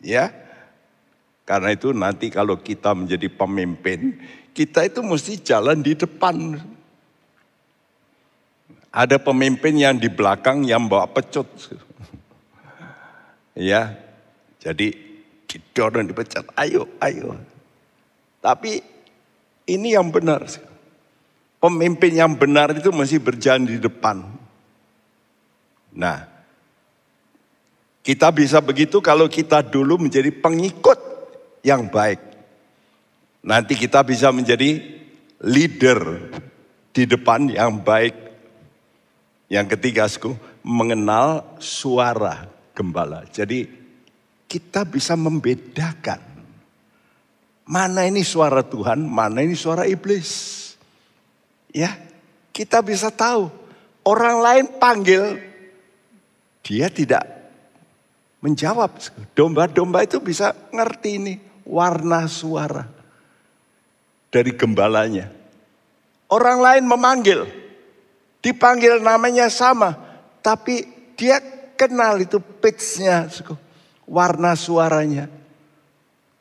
Ya. 0.00 0.32
Karena 1.44 1.76
itu 1.76 1.92
nanti 1.92 2.32
kalau 2.32 2.56
kita 2.56 2.96
menjadi 2.96 3.28
pemimpin, 3.28 4.16
kita 4.56 4.88
itu 4.88 5.04
mesti 5.04 5.36
jalan 5.44 5.84
di 5.84 5.92
depan. 5.92 6.56
Ada 8.90 9.20
pemimpin 9.20 9.76
yang 9.76 10.00
di 10.00 10.08
belakang 10.08 10.64
yang 10.64 10.88
bawa 10.88 11.10
pecut. 11.10 11.46
ya. 13.58 13.92
Jadi 14.60 14.92
didorong 15.50 16.06
dipecat, 16.06 16.46
ayo, 16.54 16.86
ayo. 17.02 17.34
Tapi 18.40 18.80
ini 19.68 19.96
yang 19.96 20.08
benar. 20.08 20.69
Pemimpin 21.60 22.16
yang 22.16 22.32
benar 22.40 22.72
itu 22.72 22.88
mesti 22.88 23.20
berjalan 23.20 23.68
di 23.68 23.76
depan. 23.76 24.24
Nah, 25.92 26.24
kita 28.00 28.32
bisa 28.32 28.64
begitu 28.64 29.04
kalau 29.04 29.28
kita 29.28 29.60
dulu 29.60 30.00
menjadi 30.00 30.32
pengikut 30.32 30.96
yang 31.60 31.92
baik. 31.92 32.20
Nanti 33.44 33.76
kita 33.76 34.00
bisa 34.00 34.32
menjadi 34.32 34.80
leader 35.44 36.00
di 36.96 37.04
depan 37.04 37.52
yang 37.52 37.80
baik. 37.80 38.16
Yang 39.52 39.76
ketiga, 39.76 40.08
sku, 40.08 40.32
mengenal 40.64 41.44
suara 41.60 42.48
gembala. 42.72 43.28
Jadi 43.28 43.68
kita 44.48 44.88
bisa 44.88 45.12
membedakan 45.12 46.22
mana 47.70 48.02
ini 48.08 48.26
suara 48.26 48.66
Tuhan, 48.66 49.04
mana 49.06 49.44
ini 49.44 49.54
suara 49.54 49.86
iblis. 49.86 50.58
Ya, 51.70 51.94
kita 52.50 52.82
bisa 52.82 53.08
tahu. 53.08 53.50
Orang 54.02 54.42
lain 54.42 54.66
panggil, 54.80 55.38
dia 56.64 56.90
tidak 56.90 57.22
menjawab. 58.40 58.96
Domba-domba 59.36 60.02
itu 60.02 60.18
bisa 60.18 60.56
ngerti 60.72 61.10
ini 61.20 61.34
warna 61.68 62.26
suara 62.26 62.88
dari 64.30 64.54
gembalanya. 64.54 65.30
Orang 66.30 66.62
lain 66.62 66.86
memanggil, 66.86 67.50
dipanggil 68.38 69.02
namanya 69.02 69.50
sama, 69.50 69.98
tapi 70.40 70.86
dia 71.18 71.42
kenal 71.74 72.22
itu 72.22 72.38
pitchnya, 72.38 73.26
warna 74.06 74.54
suaranya. 74.54 75.39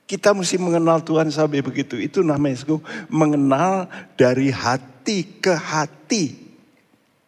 Kita 0.09 0.33
mesti 0.33 0.57
mengenal 0.57 1.05
Tuhan 1.05 1.29
sampai 1.29 1.61
begitu. 1.61 1.93
Itu 1.93 2.25
namanya 2.25 2.65
mengenal 3.13 3.85
dari 4.17 4.49
hati 4.49 5.37
ke 5.37 5.53
hati. 5.53 6.33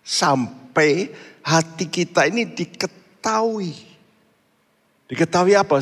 Sampai 0.01 1.13
hati 1.45 1.85
kita 1.85 2.25
ini 2.25 2.49
diketahui. 2.49 3.77
Diketahui 5.05 5.53
apa? 5.53 5.77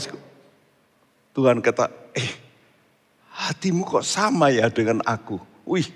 Tuhan 1.32 1.64
kata, 1.64 1.88
eh 2.12 2.36
hatimu 3.32 3.88
kok 3.88 4.04
sama 4.04 4.52
ya 4.52 4.68
dengan 4.68 5.00
aku. 5.08 5.40
Wih, 5.64 5.88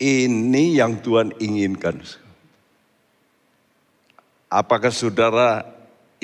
ini 0.00 0.80
yang 0.80 0.96
Tuhan 1.04 1.36
inginkan. 1.36 2.00
Apakah 4.48 4.88
saudara 4.88 5.60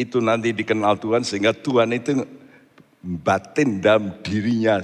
itu 0.00 0.16
nanti 0.24 0.57
dikenal 0.57 0.96
Tuhan 0.96 1.29
sehingga 1.29 1.53
Tuhan 1.53 1.92
itu 1.92 2.24
batin 3.05 3.85
dalam 3.85 4.17
dirinya. 4.25 4.81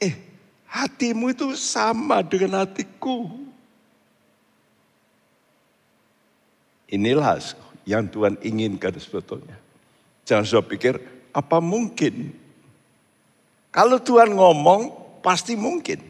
Eh, 0.00 0.16
hatimu 0.64 1.28
itu 1.36 1.52
sama 1.52 2.24
dengan 2.24 2.64
hatiku. 2.64 3.28
Inilah 6.88 7.36
yang 7.84 8.08
Tuhan 8.08 8.40
inginkan 8.40 8.96
sebetulnya. 8.96 9.60
Jangan 10.24 10.44
sudah 10.48 10.64
pikir, 10.64 10.94
apa 11.36 11.60
mungkin? 11.60 12.32
Kalau 13.68 14.00
Tuhan 14.00 14.32
ngomong, 14.32 14.96
pasti 15.20 15.52
mungkin. 15.52 16.00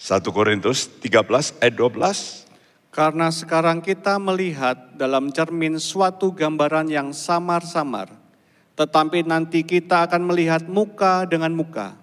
1 0.00 0.24
Korintus 0.32 0.88
13 1.04 1.60
ayat 1.60 1.74
12. 1.76 2.48
Karena 2.90 3.28
sekarang 3.28 3.84
kita 3.84 4.16
melihat 4.16 4.96
dalam 4.96 5.28
cermin 5.30 5.76
suatu 5.76 6.32
gambaran 6.32 6.88
yang 6.88 7.12
samar-samar. 7.12 8.19
Tetapi 8.80 9.28
nanti 9.28 9.60
kita 9.60 10.08
akan 10.08 10.32
melihat 10.32 10.64
muka 10.64 11.28
dengan 11.28 11.52
muka. 11.52 12.00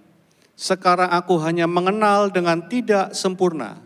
Sekarang 0.54 1.10
aku 1.10 1.42
hanya 1.42 1.66
mengenal 1.66 2.30
dengan 2.30 2.70
tidak 2.70 3.18
sempurna. 3.18 3.82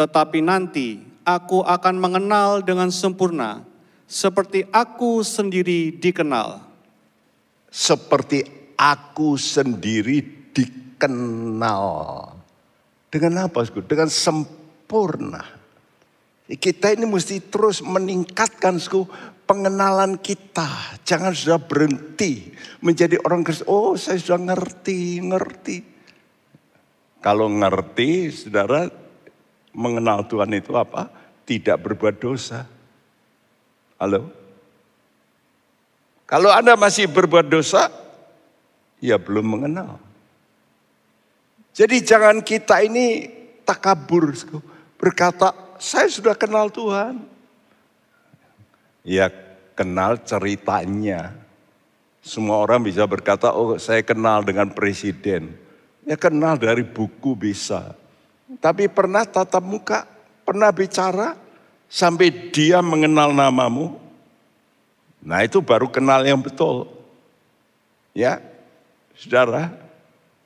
Tetapi 0.00 0.40
nanti 0.40 1.04
aku 1.28 1.60
akan 1.60 2.00
mengenal 2.00 2.64
dengan 2.64 2.88
sempurna, 2.88 3.60
seperti 4.08 4.64
aku 4.72 5.20
sendiri 5.20 5.92
dikenal. 6.00 6.64
Seperti 7.68 8.48
aku 8.80 9.36
sendiri 9.36 10.48
dikenal. 10.56 11.84
Dengan 13.12 13.44
apa? 13.44 13.60
Dengan 13.84 14.08
sempurna. 14.08 15.44
Kita 16.48 16.92
ini 16.96 17.04
mesti 17.04 17.44
terus 17.44 17.80
meningkatkan 17.80 18.76
pengenalan 19.52 20.16
kita. 20.16 20.96
Jangan 21.04 21.36
sudah 21.36 21.60
berhenti 21.60 22.56
menjadi 22.80 23.20
orang 23.20 23.44
Kristen. 23.44 23.68
Oh 23.68 23.92
saya 24.00 24.16
sudah 24.16 24.40
ngerti, 24.40 25.20
ngerti. 25.20 25.76
Kalau 27.20 27.52
ngerti, 27.52 28.32
saudara 28.32 28.88
mengenal 29.76 30.24
Tuhan 30.24 30.56
itu 30.56 30.72
apa? 30.72 31.12
Tidak 31.44 31.76
berbuat 31.76 32.16
dosa. 32.16 32.64
Halo? 34.00 34.32
Kalau 36.24 36.48
Anda 36.48 36.72
masih 36.72 37.12
berbuat 37.12 37.44
dosa, 37.52 37.92
ya 39.04 39.20
belum 39.20 39.60
mengenal. 39.60 40.00
Jadi 41.76 42.00
jangan 42.00 42.40
kita 42.40 42.80
ini 42.80 43.28
takabur 43.68 44.32
berkata, 44.96 45.52
saya 45.76 46.08
sudah 46.08 46.32
kenal 46.32 46.72
Tuhan. 46.72 47.20
Ya 49.04 49.41
kenal 49.74 50.20
ceritanya. 50.22 51.34
Semua 52.22 52.62
orang 52.62 52.86
bisa 52.86 53.02
berkata, 53.04 53.50
oh 53.50 53.74
saya 53.82 54.00
kenal 54.06 54.46
dengan 54.46 54.70
presiden. 54.70 55.58
Ya 56.06 56.14
kenal 56.14 56.54
dari 56.58 56.86
buku 56.86 57.34
bisa. 57.34 57.98
Tapi 58.62 58.86
pernah 58.86 59.26
tatap 59.26 59.64
muka, 59.64 60.06
pernah 60.46 60.70
bicara, 60.70 61.34
sampai 61.90 62.52
dia 62.54 62.78
mengenal 62.80 63.34
namamu. 63.34 63.98
Nah 65.22 65.42
itu 65.42 65.62
baru 65.62 65.90
kenal 65.90 66.22
yang 66.22 66.38
betul. 66.38 66.90
Ya, 68.12 68.42
saudara. 69.16 69.72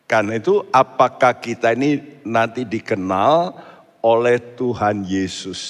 Karena 0.06 0.38
itu 0.38 0.62
apakah 0.70 1.34
kita 1.34 1.74
ini 1.74 2.22
nanti 2.22 2.62
dikenal 2.62 3.58
oleh 3.98 4.38
Tuhan 4.38 5.02
Yesus. 5.02 5.62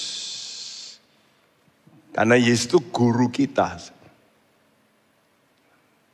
Karena 2.17 2.41
Yesus 2.41 2.73
itu 2.73 2.81
guru 2.89 3.29
kita. 3.29 3.77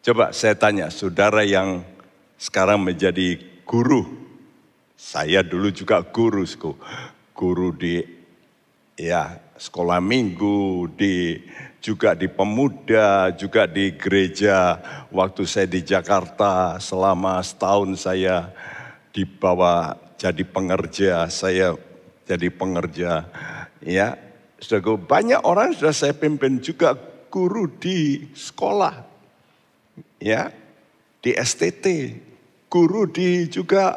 Coba 0.03 0.35
saya 0.35 0.59
tanya, 0.59 0.91
saudara 0.91 1.47
yang 1.47 1.87
sekarang 2.35 2.83
menjadi 2.83 3.39
guru. 3.63 4.03
Saya 4.99 5.47
dulu 5.47 5.71
juga 5.71 6.03
guru, 6.03 6.43
guru 7.39 7.71
di 7.71 8.03
ya 8.99 9.39
sekolah 9.55 10.03
minggu, 10.03 10.91
di 10.99 11.39
juga 11.79 12.19
di 12.19 12.27
pemuda, 12.27 13.31
juga 13.39 13.71
di 13.71 13.95
gereja. 13.95 14.83
Waktu 15.15 15.47
saya 15.47 15.71
di 15.71 15.87
Jakarta 15.87 16.83
selama 16.83 17.39
setahun 17.47 17.95
saya 17.95 18.51
dibawa 19.15 19.95
jadi 20.19 20.43
pengerja, 20.43 21.31
saya 21.31 21.79
jadi 22.27 22.51
pengerja. 22.51 23.31
Ya, 23.83 24.19
sudah 24.63 24.79
banyak 24.95 25.43
orang 25.43 25.75
sudah 25.75 25.91
saya 25.91 26.15
pimpin 26.15 26.63
juga 26.63 26.95
guru 27.27 27.67
di 27.67 28.31
sekolah 28.31 29.03
ya 30.23 30.63
di 31.23 31.31
STT, 31.31 31.87
guru 32.67 33.07
di 33.07 33.47
juga 33.47 33.95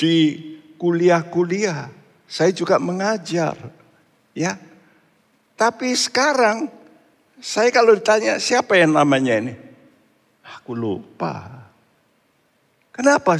di 0.00 0.40
kuliah-kuliah. 0.80 1.92
Saya 2.28 2.52
juga 2.52 2.80
mengajar, 2.80 3.56
ya. 4.32 4.56
Tapi 5.56 5.92
sekarang 5.96 6.68
saya 7.40 7.68
kalau 7.72 7.96
ditanya 7.96 8.40
siapa 8.40 8.76
yang 8.76 8.96
namanya 8.96 9.36
ini, 9.36 9.54
aku 10.44 10.72
lupa. 10.72 11.64
Kenapa? 12.92 13.36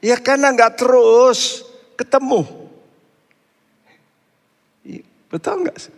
Ya 0.00 0.16
karena 0.20 0.52
nggak 0.52 0.76
terus 0.76 1.64
ketemu. 1.96 2.67
Betul 5.28 5.68
nggak 5.68 5.78
sih? 5.78 5.94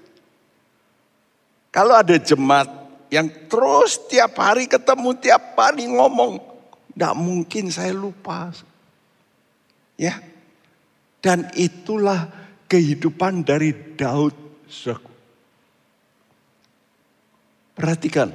Kalau 1.71 1.95
ada 1.95 2.19
jemaat 2.19 2.67
yang 3.11 3.31
terus 3.47 3.99
tiap 4.11 4.35
hari 4.39 4.67
ketemu, 4.67 5.15
tiap 5.19 5.55
hari 5.55 5.87
ngomong. 5.87 6.43
Tidak 6.91 7.15
mungkin 7.15 7.71
saya 7.71 7.95
lupa. 7.95 8.51
Ya. 9.95 10.19
Dan 11.23 11.47
itulah 11.55 12.27
kehidupan 12.67 13.47
dari 13.47 13.71
Daud. 13.95 14.35
Perhatikan. 17.75 18.31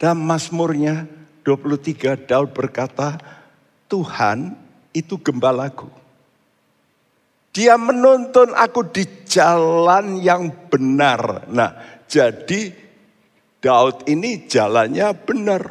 Dalam 0.00 0.20
Mazmurnya 0.24 1.08
23 1.44 2.28
Daud 2.28 2.50
berkata, 2.52 3.20
Tuhan 3.88 4.56
itu 4.96 5.20
gembalaku. 5.20 6.03
Dia 7.54 7.78
menuntun 7.78 8.50
aku 8.50 8.90
di 8.90 9.06
jalan 9.30 10.18
yang 10.18 10.50
benar. 10.66 11.46
Nah, 11.46 12.02
jadi 12.10 12.74
Daud 13.62 14.10
ini 14.10 14.50
jalannya 14.50 15.14
benar. 15.22 15.62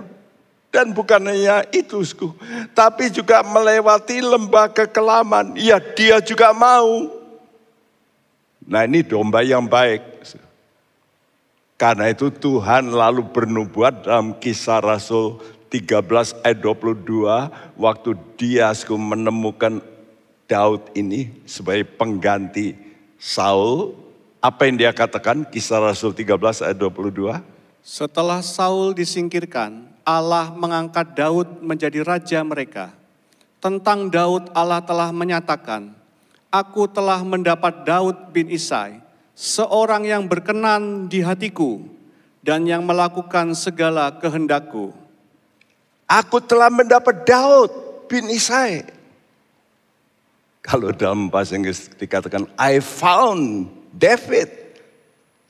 Dan 0.74 0.90
bukan 0.90 1.30
hanya 1.30 1.62
itu, 1.70 2.02
tapi 2.74 3.14
juga 3.14 3.46
melewati 3.46 4.26
lembah 4.26 4.74
kekelaman. 4.74 5.54
Ya 5.54 5.78
dia 5.78 6.18
juga 6.18 6.50
mau. 6.50 7.14
Nah 8.66 8.82
ini 8.82 9.06
domba 9.06 9.46
yang 9.46 9.70
baik. 9.70 10.02
Karena 11.78 12.10
itu 12.10 12.34
Tuhan 12.34 12.90
lalu 12.90 13.22
bernubuat 13.22 14.10
dalam 14.10 14.34
kisah 14.42 14.82
Rasul 14.82 15.38
13 15.70 16.42
ayat 16.42 16.58
22. 16.58 17.78
Waktu 17.78 18.10
dia 18.34 18.74
menemukan 18.98 19.78
Daud 20.48 20.92
ini 20.94 21.32
sebagai 21.48 21.88
pengganti 21.96 22.76
Saul. 23.16 23.96
Apa 24.44 24.68
yang 24.68 24.76
dia 24.76 24.92
katakan 24.92 25.48
kisah 25.48 25.80
Rasul 25.80 26.12
13 26.12 26.36
ayat 26.68 26.76
22? 26.76 27.40
Setelah 27.84 28.44
Saul 28.44 28.92
disingkirkan, 28.92 29.88
Allah 30.04 30.52
mengangkat 30.52 31.16
Daud 31.16 31.64
menjadi 31.64 32.04
raja 32.04 32.44
mereka. 32.44 32.92
Tentang 33.64 34.12
Daud 34.12 34.52
Allah 34.52 34.84
telah 34.84 35.16
menyatakan, 35.16 35.96
Aku 36.52 36.86
telah 36.92 37.24
mendapat 37.24 37.88
Daud 37.88 38.36
bin 38.36 38.52
Isai, 38.52 39.00
seorang 39.34 40.06
yang 40.06 40.28
berkenan 40.28 41.08
di 41.08 41.24
hatiku 41.24 41.82
dan 42.44 42.68
yang 42.68 42.84
melakukan 42.84 43.56
segala 43.56 44.12
kehendakku. 44.20 44.92
Aku 46.06 46.38
telah 46.44 46.68
mendapat 46.68 47.24
Daud 47.24 47.72
bin 48.12 48.28
Isai. 48.30 48.86
Kalau 50.64 50.96
dalam 50.96 51.28
bahasa 51.28 51.60
Inggris 51.60 51.92
dikatakan, 52.00 52.48
I 52.56 52.80
found 52.80 53.68
David. 53.92 54.48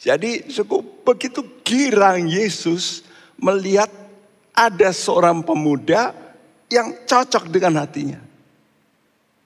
Jadi 0.01 0.49
cukup 0.49 1.05
begitu 1.05 1.45
girang 1.61 2.25
Yesus 2.25 3.05
melihat 3.37 3.87
ada 4.51 4.89
seorang 4.89 5.45
pemuda 5.45 6.11
yang 6.67 7.05
cocok 7.05 7.45
dengan 7.53 7.77
hatinya. 7.85 8.17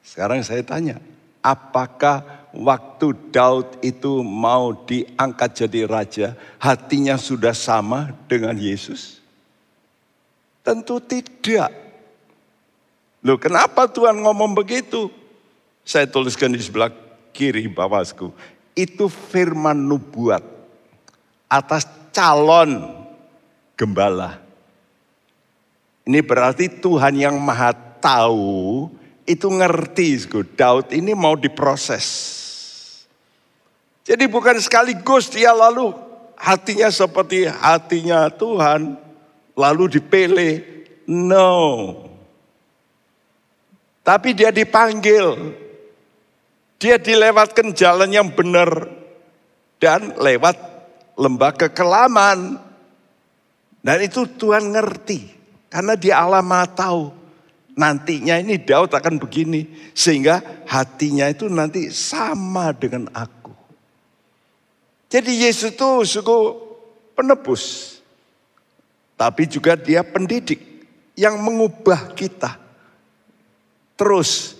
Sekarang 0.08 0.40
saya 0.40 0.64
tanya, 0.64 1.04
apakah 1.44 2.24
waktu 2.56 3.12
Daud 3.28 3.84
itu 3.84 4.24
mau 4.24 4.72
diangkat 4.72 5.68
jadi 5.68 5.82
raja, 5.84 6.28
hatinya 6.64 7.20
sudah 7.20 7.52
sama 7.52 8.16
dengan 8.32 8.56
Yesus? 8.56 9.20
Tentu 10.64 11.04
tidak. 11.04 11.76
Loh 13.20 13.36
kenapa 13.36 13.92
Tuhan 13.92 14.24
ngomong 14.24 14.56
begitu? 14.56 15.12
Saya 15.88 16.04
tuliskan 16.04 16.52
di 16.52 16.60
sebelah 16.60 16.92
kiri 17.32 17.64
bawahku 17.72 18.36
itu 18.76 19.08
firman 19.08 19.88
nubuat 19.88 20.44
atas 21.48 21.88
calon 22.12 22.92
gembala. 23.80 24.44
Ini 26.04 26.20
berarti 26.28 26.68
Tuhan 26.68 27.16
yang 27.16 27.40
maha 27.40 27.72
tahu 28.04 28.92
itu 29.24 29.48
ngerti. 29.48 30.28
Daud 30.60 30.92
ini 30.92 31.16
mau 31.16 31.40
diproses. 31.40 32.06
Jadi 34.04 34.28
bukan 34.28 34.60
sekaligus 34.60 35.32
dia 35.32 35.52
lalu 35.56 35.92
hatinya 36.36 36.88
seperti 36.92 37.48
hatinya 37.48 38.28
Tuhan 38.28 39.00
lalu 39.56 40.00
dipilih. 40.00 40.54
No. 41.08 41.56
Tapi 44.04 44.32
dia 44.32 44.52
dipanggil 44.52 45.67
dia 46.78 47.02
dilewatkan 47.02 47.74
jalan 47.74 48.10
yang 48.14 48.30
benar 48.30 48.86
dan 49.82 50.14
lewat 50.18 50.58
lembah 51.18 51.54
kekelaman. 51.58 52.62
Dan 53.82 53.98
itu 54.04 54.30
Tuhan 54.30 54.74
ngerti 54.74 55.34
karena 55.74 55.94
dia 55.98 56.22
Allah 56.22 56.46
maha 56.46 56.70
tahu. 56.70 57.04
Nantinya 57.78 58.42
ini 58.42 58.58
Daud 58.58 58.90
akan 58.90 59.22
begini 59.22 59.94
sehingga 59.94 60.42
hatinya 60.66 61.30
itu 61.30 61.46
nanti 61.46 61.94
sama 61.94 62.74
dengan 62.74 63.06
aku. 63.14 63.54
Jadi 65.14 65.46
Yesus 65.46 65.78
itu 65.78 65.90
suku 66.04 66.38
penebus. 67.14 67.98
Tapi 69.14 69.46
juga 69.46 69.78
dia 69.78 70.02
pendidik 70.02 70.62
yang 71.14 71.38
mengubah 71.42 72.14
kita. 72.18 72.58
Terus 73.98 74.57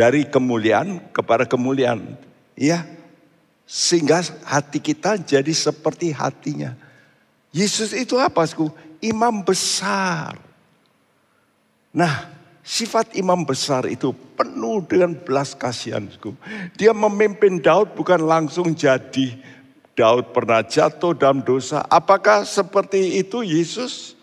dari 0.00 0.24
kemuliaan 0.24 1.12
kepada 1.12 1.44
kemuliaan. 1.44 2.16
Ya, 2.56 2.88
sehingga 3.68 4.24
hati 4.48 4.80
kita 4.80 5.20
jadi 5.20 5.52
seperti 5.52 6.08
hatinya. 6.08 6.72
Yesus 7.52 7.92
itu 7.92 8.16
apa? 8.16 8.40
Sku? 8.48 8.72
Imam 9.04 9.44
besar. 9.44 10.40
Nah, 11.92 12.32
sifat 12.64 13.12
imam 13.12 13.44
besar 13.44 13.84
itu 13.92 14.16
penuh 14.40 14.80
dengan 14.88 15.12
belas 15.12 15.52
kasihan. 15.52 16.08
Sku. 16.08 16.32
Dia 16.80 16.96
memimpin 16.96 17.60
Daud 17.60 17.92
bukan 17.92 18.24
langsung 18.24 18.72
jadi. 18.72 19.36
Daud 19.92 20.32
pernah 20.32 20.64
jatuh 20.64 21.12
dalam 21.12 21.44
dosa. 21.44 21.84
Apakah 21.92 22.48
seperti 22.48 23.20
itu 23.20 23.44
Yesus? 23.44 24.16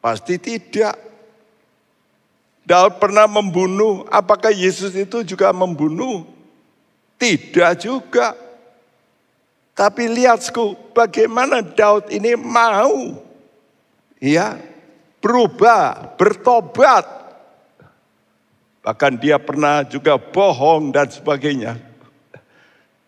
Pasti 0.00 0.40
tidak. 0.40 1.07
Daud 2.68 3.00
pernah 3.00 3.24
membunuh, 3.24 4.04
apakah 4.12 4.52
Yesus 4.52 4.92
itu 4.92 5.24
juga 5.24 5.48
membunuh? 5.56 6.28
Tidak 7.16 7.80
juga. 7.80 8.36
Tapi 9.72 10.04
lihat 10.12 10.44
sku, 10.44 10.76
bagaimana 10.92 11.64
Daud 11.64 12.12
ini 12.12 12.36
mau 12.36 13.24
ya 14.20 14.60
berubah, 15.24 16.12
bertobat. 16.20 17.08
Bahkan 18.84 19.16
dia 19.16 19.40
pernah 19.40 19.80
juga 19.88 20.20
bohong 20.20 20.92
dan 20.92 21.08
sebagainya. 21.08 21.80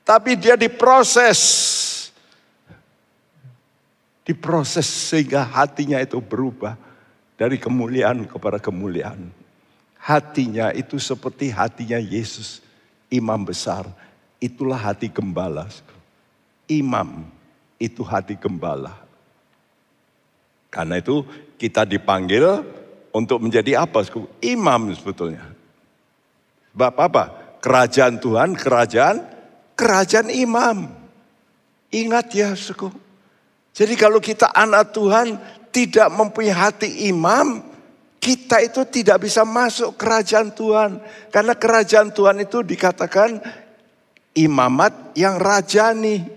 Tapi 0.09 0.41
dia 0.41 0.57
diproses. 0.57 1.39
Diproses 4.25 4.89
sehingga 4.89 5.45
hatinya 5.45 6.01
itu 6.01 6.17
berubah 6.17 6.81
dari 7.37 7.61
kemuliaan 7.61 8.25
kepada 8.25 8.57
kemuliaan. 8.57 9.40
Hatinya 10.01 10.73
itu 10.73 10.97
seperti 10.97 11.53
hatinya 11.53 12.01
Yesus, 12.01 12.65
imam 13.13 13.45
besar. 13.45 13.85
Itulah 14.41 14.81
hati 14.81 15.13
gembala 15.13 15.69
imam 16.71 17.27
itu 17.83 18.07
hati 18.07 18.39
gembala. 18.39 18.95
Karena 20.71 21.03
itu 21.03 21.27
kita 21.59 21.83
dipanggil 21.83 22.63
untuk 23.11 23.43
menjadi 23.43 23.83
apa? 23.83 24.07
Imam 24.39 24.95
sebetulnya. 24.95 25.43
Sebab 26.71 26.95
apa? 26.95 27.25
Kerajaan 27.59 28.23
Tuhan, 28.23 28.55
kerajaan, 28.55 29.27
kerajaan 29.75 30.31
imam. 30.31 30.87
Ingat 31.91 32.31
ya, 32.31 32.55
suku. 32.55 32.87
Jadi 33.75 33.99
kalau 33.99 34.23
kita 34.23 34.55
anak 34.55 34.95
Tuhan 34.95 35.35
tidak 35.75 36.07
mempunyai 36.15 36.55
hati 36.55 37.11
imam, 37.11 37.67
kita 38.21 38.61
itu 38.61 38.85
tidak 38.85 39.25
bisa 39.25 39.49
masuk 39.49 39.97
kerajaan 39.97 40.53
Tuhan. 40.53 41.01
Karena 41.33 41.57
kerajaan 41.57 42.13
Tuhan 42.13 42.45
itu 42.45 42.61
dikatakan 42.61 43.41
imamat 44.37 45.17
yang 45.17 45.41
rajani. 45.41 46.29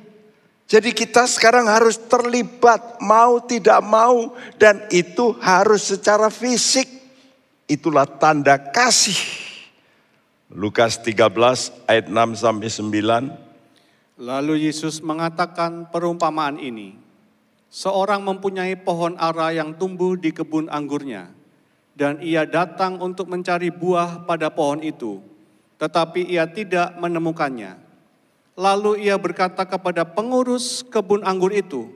Jadi 0.63 0.95
kita 0.95 1.27
sekarang 1.27 1.67
harus 1.67 1.99
terlibat 2.07 3.03
mau 3.03 3.43
tidak 3.43 3.83
mau 3.83 4.31
dan 4.55 4.87
itu 4.89 5.35
harus 5.43 5.91
secara 5.91 6.31
fisik. 6.31 6.87
Itulah 7.67 8.07
tanda 8.07 8.55
kasih. 8.55 9.19
Lukas 10.55 11.03
13 11.03 11.19
ayat 11.83 12.07
6 12.07 12.39
sampai 12.39 12.69
9. 12.71 14.23
Lalu 14.23 14.71
Yesus 14.71 15.03
mengatakan 15.03 15.91
perumpamaan 15.91 16.63
ini. 16.63 16.95
Seorang 17.73 18.21
mempunyai 18.21 18.77
pohon 18.77 19.17
ara 19.17 19.49
yang 19.49 19.73
tumbuh 19.73 20.13
di 20.13 20.29
kebun 20.29 20.69
anggurnya 20.69 21.42
dan 21.93 22.17
ia 22.21 22.45
datang 22.45 22.97
untuk 22.97 23.29
mencari 23.29 23.69
buah 23.69 24.25
pada 24.25 24.49
pohon 24.49 24.81
itu, 24.81 25.21
tetapi 25.77 26.25
ia 26.25 26.49
tidak 26.49 26.97
menemukannya. 26.97 27.77
Lalu 28.53 29.09
ia 29.09 29.17
berkata 29.17 29.65
kepada 29.65 30.05
pengurus 30.05 30.85
kebun 30.85 31.25
anggur 31.25 31.53
itu, 31.53 31.89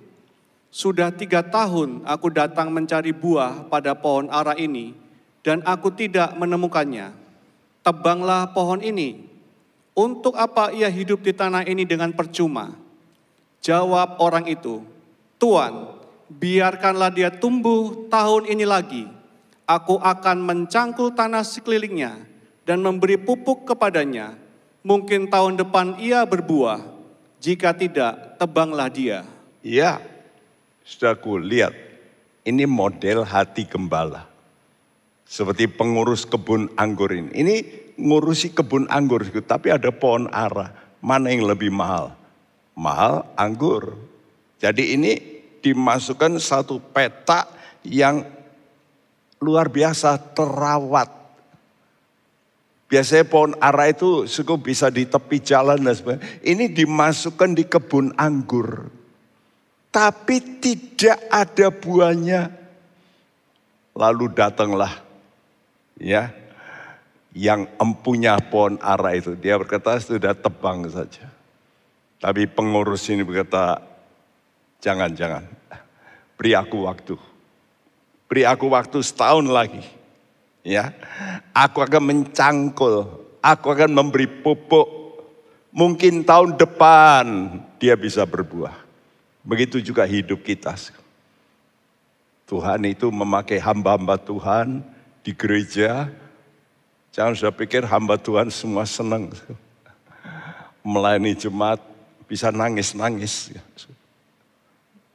sudah 0.73 1.09
tiga 1.13 1.41
tahun 1.41 2.05
aku 2.05 2.29
datang 2.33 2.69
mencari 2.69 3.13
buah 3.13 3.69
pada 3.69 3.97
pohon 3.97 4.29
ara 4.29 4.53
ini, 4.53 4.93
dan 5.41 5.65
aku 5.65 5.93
tidak 5.93 6.33
menemukannya. 6.37 7.13
Tebanglah 7.81 8.51
pohon 8.51 8.83
ini. 8.83 9.25
Untuk 9.97 10.37
apa 10.37 10.69
ia 10.69 10.93
hidup 10.93 11.25
di 11.25 11.33
tanah 11.33 11.65
ini 11.65 11.81
dengan 11.81 12.13
percuma? 12.13 12.77
Jawab 13.65 14.21
orang 14.21 14.45
itu, 14.45 14.85
Tuan, 15.41 15.97
biarkanlah 16.29 17.09
dia 17.09 17.33
tumbuh 17.33 18.05
tahun 18.05 18.45
ini 18.45 18.65
lagi. 18.67 19.16
Aku 19.67 19.99
akan 19.99 20.47
mencangkul 20.47 21.11
tanah 21.11 21.43
sekelilingnya 21.43 22.15
dan 22.63 22.79
memberi 22.79 23.19
pupuk 23.19 23.67
kepadanya 23.67 24.47
Mungkin 24.87 25.27
tahun 25.27 25.59
depan 25.59 25.99
ia 25.99 26.23
berbuah, 26.23 26.79
jika 27.43 27.75
tidak 27.75 28.39
tebanglah 28.39 28.87
dia. 28.87 29.27
Iya, 29.59 29.99
saudaraku 30.87 31.43
lihat, 31.43 31.75
ini 32.47 32.63
model 32.63 33.27
hati 33.27 33.67
gembala. 33.67 34.23
Seperti 35.27 35.67
pengurus 35.67 36.23
kebun 36.23 36.71
anggur 36.79 37.11
ini. 37.11 37.35
Ini 37.35 37.55
ngurusi 37.99 38.55
kebun 38.55 38.87
anggur, 38.87 39.27
tapi 39.43 39.75
ada 39.75 39.91
pohon 39.91 40.31
ara. 40.31 40.71
Mana 41.03 41.35
yang 41.35 41.43
lebih 41.43 41.67
mahal? 41.67 42.15
Mahal 42.71 43.27
anggur. 43.35 43.91
Jadi 44.63 44.95
ini 44.95 45.19
dimasukkan 45.59 46.39
satu 46.39 46.79
peta 46.79 47.43
yang 47.83 48.23
luar 49.37 49.69
biasa 49.69 50.17
terawat 50.33 51.17
Biasanya 52.87 53.27
pohon 53.27 53.51
ara 53.59 53.91
itu 53.91 54.23
cukup 54.23 54.71
bisa 54.71 54.87
di 54.87 55.03
tepi 55.03 55.43
jalan 55.43 55.83
dan 55.83 55.91
sebagainya. 55.91 56.23
Ini 56.39 56.71
dimasukkan 56.71 57.51
di 57.51 57.67
kebun 57.67 58.15
anggur. 58.15 58.87
Tapi 59.91 60.63
tidak 60.63 61.19
ada 61.27 61.67
buahnya. 61.67 62.41
Lalu 63.91 64.25
datanglah 64.31 65.03
ya 65.99 66.31
yang 67.35 67.67
empunya 67.75 68.39
pohon 68.39 68.79
ara 68.79 69.19
itu. 69.19 69.35
Dia 69.35 69.59
berkata 69.59 69.99
sudah 69.99 70.31
tebang 70.31 70.87
saja. 70.87 71.27
Tapi 72.23 72.47
pengurus 72.47 73.03
ini 73.11 73.21
berkata, 73.21 73.83
jangan-jangan, 74.81 75.43
beri 76.39 76.55
aku 76.55 76.87
waktu. 76.87 77.13
Beri 78.27 78.43
aku 78.43 78.67
waktu 78.67 78.99
setahun 78.99 79.47
lagi 79.47 79.83
ya. 80.67 80.91
Aku 81.55 81.79
akan 81.79 82.03
mencangkul, 82.03 83.07
aku 83.39 83.67
akan 83.71 83.91
memberi 83.95 84.27
pupuk. 84.27 84.99
Mungkin 85.71 86.27
tahun 86.27 86.59
depan 86.59 87.25
dia 87.79 87.95
bisa 87.95 88.27
berbuah. 88.27 88.75
Begitu 89.47 89.79
juga 89.79 90.03
hidup 90.03 90.43
kita. 90.43 90.75
Tuhan 92.47 92.83
itu 92.87 93.07
memakai 93.07 93.59
hamba-hamba 93.63 94.19
Tuhan 94.19 94.83
di 95.23 95.31
gereja. 95.31 96.11
Jangan 97.15 97.33
sudah 97.35 97.53
pikir 97.55 97.87
hamba 97.87 98.19
Tuhan 98.19 98.51
semua 98.51 98.83
senang. 98.83 99.31
Melayani 100.83 101.35
jemaat 101.35 101.79
bisa 102.27 102.51
nangis-nangis. 102.51 103.55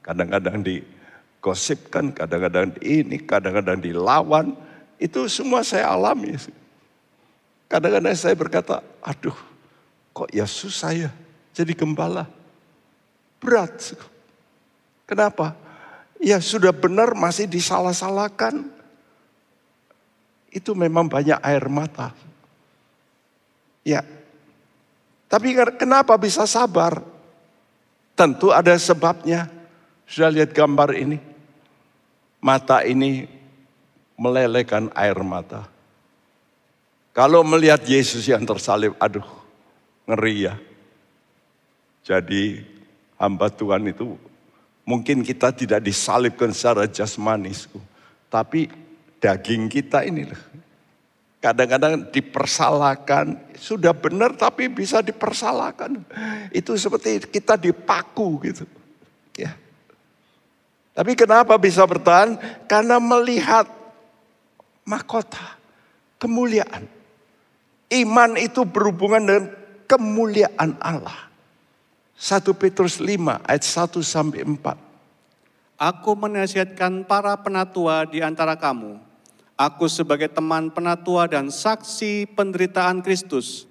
Kadang-kadang 0.01 0.65
digosipkan, 1.43 2.15
kadang-kadang 2.15 2.79
ini, 2.87 3.19
kadang-kadang 3.19 3.83
dilawan 3.83 4.55
itu 5.03 5.27
semua 5.27 5.67
saya 5.67 5.91
alami. 5.91 6.39
Kadang-kadang 7.67 8.15
saya 8.15 8.39
berkata, 8.39 8.79
aduh 9.03 9.35
kok 10.15 10.31
ya 10.31 10.47
susah 10.47 10.95
ya 10.95 11.11
jadi 11.51 11.75
gembala. 11.75 12.31
Berat. 13.43 13.99
Kenapa? 15.03 15.59
Ya 16.23 16.39
sudah 16.39 16.71
benar 16.71 17.11
masih 17.19 17.51
disalah-salahkan. 17.51 18.63
Itu 20.55 20.79
memang 20.79 21.11
banyak 21.11 21.43
air 21.43 21.67
mata. 21.67 22.15
Ya. 23.83 24.07
Tapi 25.27 25.59
kenapa 25.75 26.15
bisa 26.23 26.47
sabar? 26.47 27.03
Tentu 28.15 28.55
ada 28.55 28.79
sebabnya. 28.79 29.51
Sudah 30.07 30.31
lihat 30.31 30.55
gambar 30.55 30.95
ini. 30.95 31.32
Mata 32.43 32.83
ini 32.83 33.25
melelehkan 34.19 34.91
air 34.99 35.15
mata. 35.23 35.71
Kalau 37.15 37.47
melihat 37.47 37.79
Yesus 37.87 38.27
yang 38.27 38.43
tersalib, 38.43 38.99
aduh, 38.99 39.25
ngeri 40.11 40.51
ya. 40.51 40.55
Jadi 42.03 42.67
hamba 43.15 43.47
Tuhan 43.47 43.87
itu 43.87 44.19
mungkin 44.83 45.23
kita 45.23 45.55
tidak 45.55 45.87
disalibkan 45.87 46.51
secara 46.51 46.91
jasmani, 46.91 47.55
tapi 48.27 48.67
daging 49.23 49.71
kita 49.71 50.03
ini 50.03 50.27
kadang-kadang 51.43 52.07
dipersalahkan, 52.15 53.35
sudah 53.59 53.91
benar 53.91 54.39
tapi 54.39 54.71
bisa 54.71 55.03
dipersalahkan. 55.03 55.99
Itu 56.55 56.79
seperti 56.79 57.27
kita 57.27 57.59
dipaku 57.59 58.39
gitu. 58.47 58.65
Ya. 59.35 59.59
Tapi 60.93 61.17
kenapa 61.17 61.57
bisa 61.57 61.85
bertahan? 61.89 62.37
Karena 62.69 63.01
melihat 63.01 63.65
mahkota, 64.85 65.57
kemuliaan. 66.21 66.85
Iman 67.93 68.37
itu 68.41 68.65
berhubungan 68.65 69.25
dengan 69.25 69.47
kemuliaan 69.89 70.77
Allah. 70.81 71.33
1 72.17 72.45
Petrus 72.57 73.01
5 73.01 73.45
ayat 73.45 73.65
1 73.65 74.01
sampai 74.05 74.45
4. 74.45 74.57
Aku 75.81 76.15
menasihatkan 76.15 77.03
para 77.09 77.35
penatua 77.41 78.07
di 78.07 78.23
antara 78.23 78.55
kamu. 78.55 79.01
Aku 79.59 79.91
sebagai 79.91 80.31
teman 80.31 80.71
penatua 80.71 81.27
dan 81.27 81.51
saksi 81.51 82.31
penderitaan 82.33 83.03
Kristus 83.03 83.67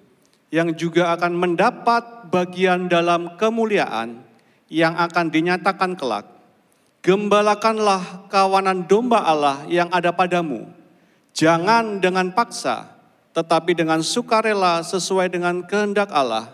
yang 0.52 0.70
juga 0.76 1.16
akan 1.16 1.32
mendapat 1.32 2.28
bagian 2.28 2.86
dalam 2.86 3.40
kemuliaan 3.40 4.20
yang 4.68 4.92
akan 5.00 5.32
dinyatakan 5.32 5.96
kelak. 5.96 6.31
Gembalakanlah 7.02 8.30
kawanan 8.30 8.86
domba 8.86 9.26
Allah 9.26 9.66
yang 9.66 9.90
ada 9.90 10.14
padamu 10.14 10.70
Jangan 11.32 11.96
dengan 11.96 12.28
paksa, 12.36 12.92
tetapi 13.32 13.72
dengan 13.72 14.04
sukarela 14.04 14.84
sesuai 14.84 15.32
dengan 15.32 15.64
kehendak 15.64 16.12
Allah. 16.12 16.52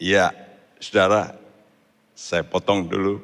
Ya, 0.00 0.32
saudara, 0.80 1.36
Saya 2.18 2.42
potong 2.42 2.82
dulu. 2.82 3.22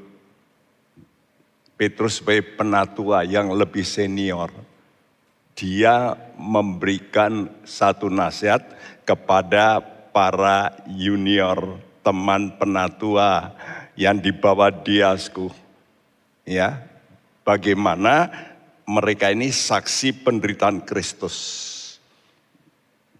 Petrus 1.74 2.22
sebagai 2.22 2.54
penatua 2.54 3.26
yang 3.26 3.50
lebih 3.50 3.82
senior. 3.82 4.54
Dia 5.58 6.14
memberikan 6.38 7.50
satu 7.66 8.06
nasihat 8.06 8.62
kepada 9.02 9.82
para 10.14 10.78
junior 10.86 11.82
teman 12.06 12.54
penatua 12.54 13.50
yang 13.98 14.22
di 14.22 14.30
bawah 14.30 14.70
diasku. 14.70 15.50
Ya, 16.44 16.84
bagaimana 17.40 18.28
mereka 18.84 19.32
ini 19.32 19.48
saksi 19.48 20.24
penderitaan 20.24 20.84
Kristus. 20.84 21.72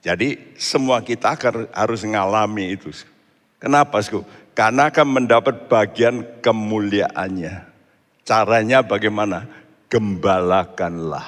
Jadi 0.05 0.37
semua 0.61 1.01
kita 1.01 1.33
harus 1.73 2.05
mengalami 2.05 2.77
itu. 2.77 2.93
Kenapa, 3.57 3.97
Sku? 4.05 4.21
Karena 4.53 4.93
akan 4.93 5.09
mendapat 5.09 5.65
bagian 5.73 6.21
kemuliaannya. 6.45 7.65
Caranya 8.29 8.85
bagaimana? 8.85 9.49
Gembalakanlah. 9.89 11.25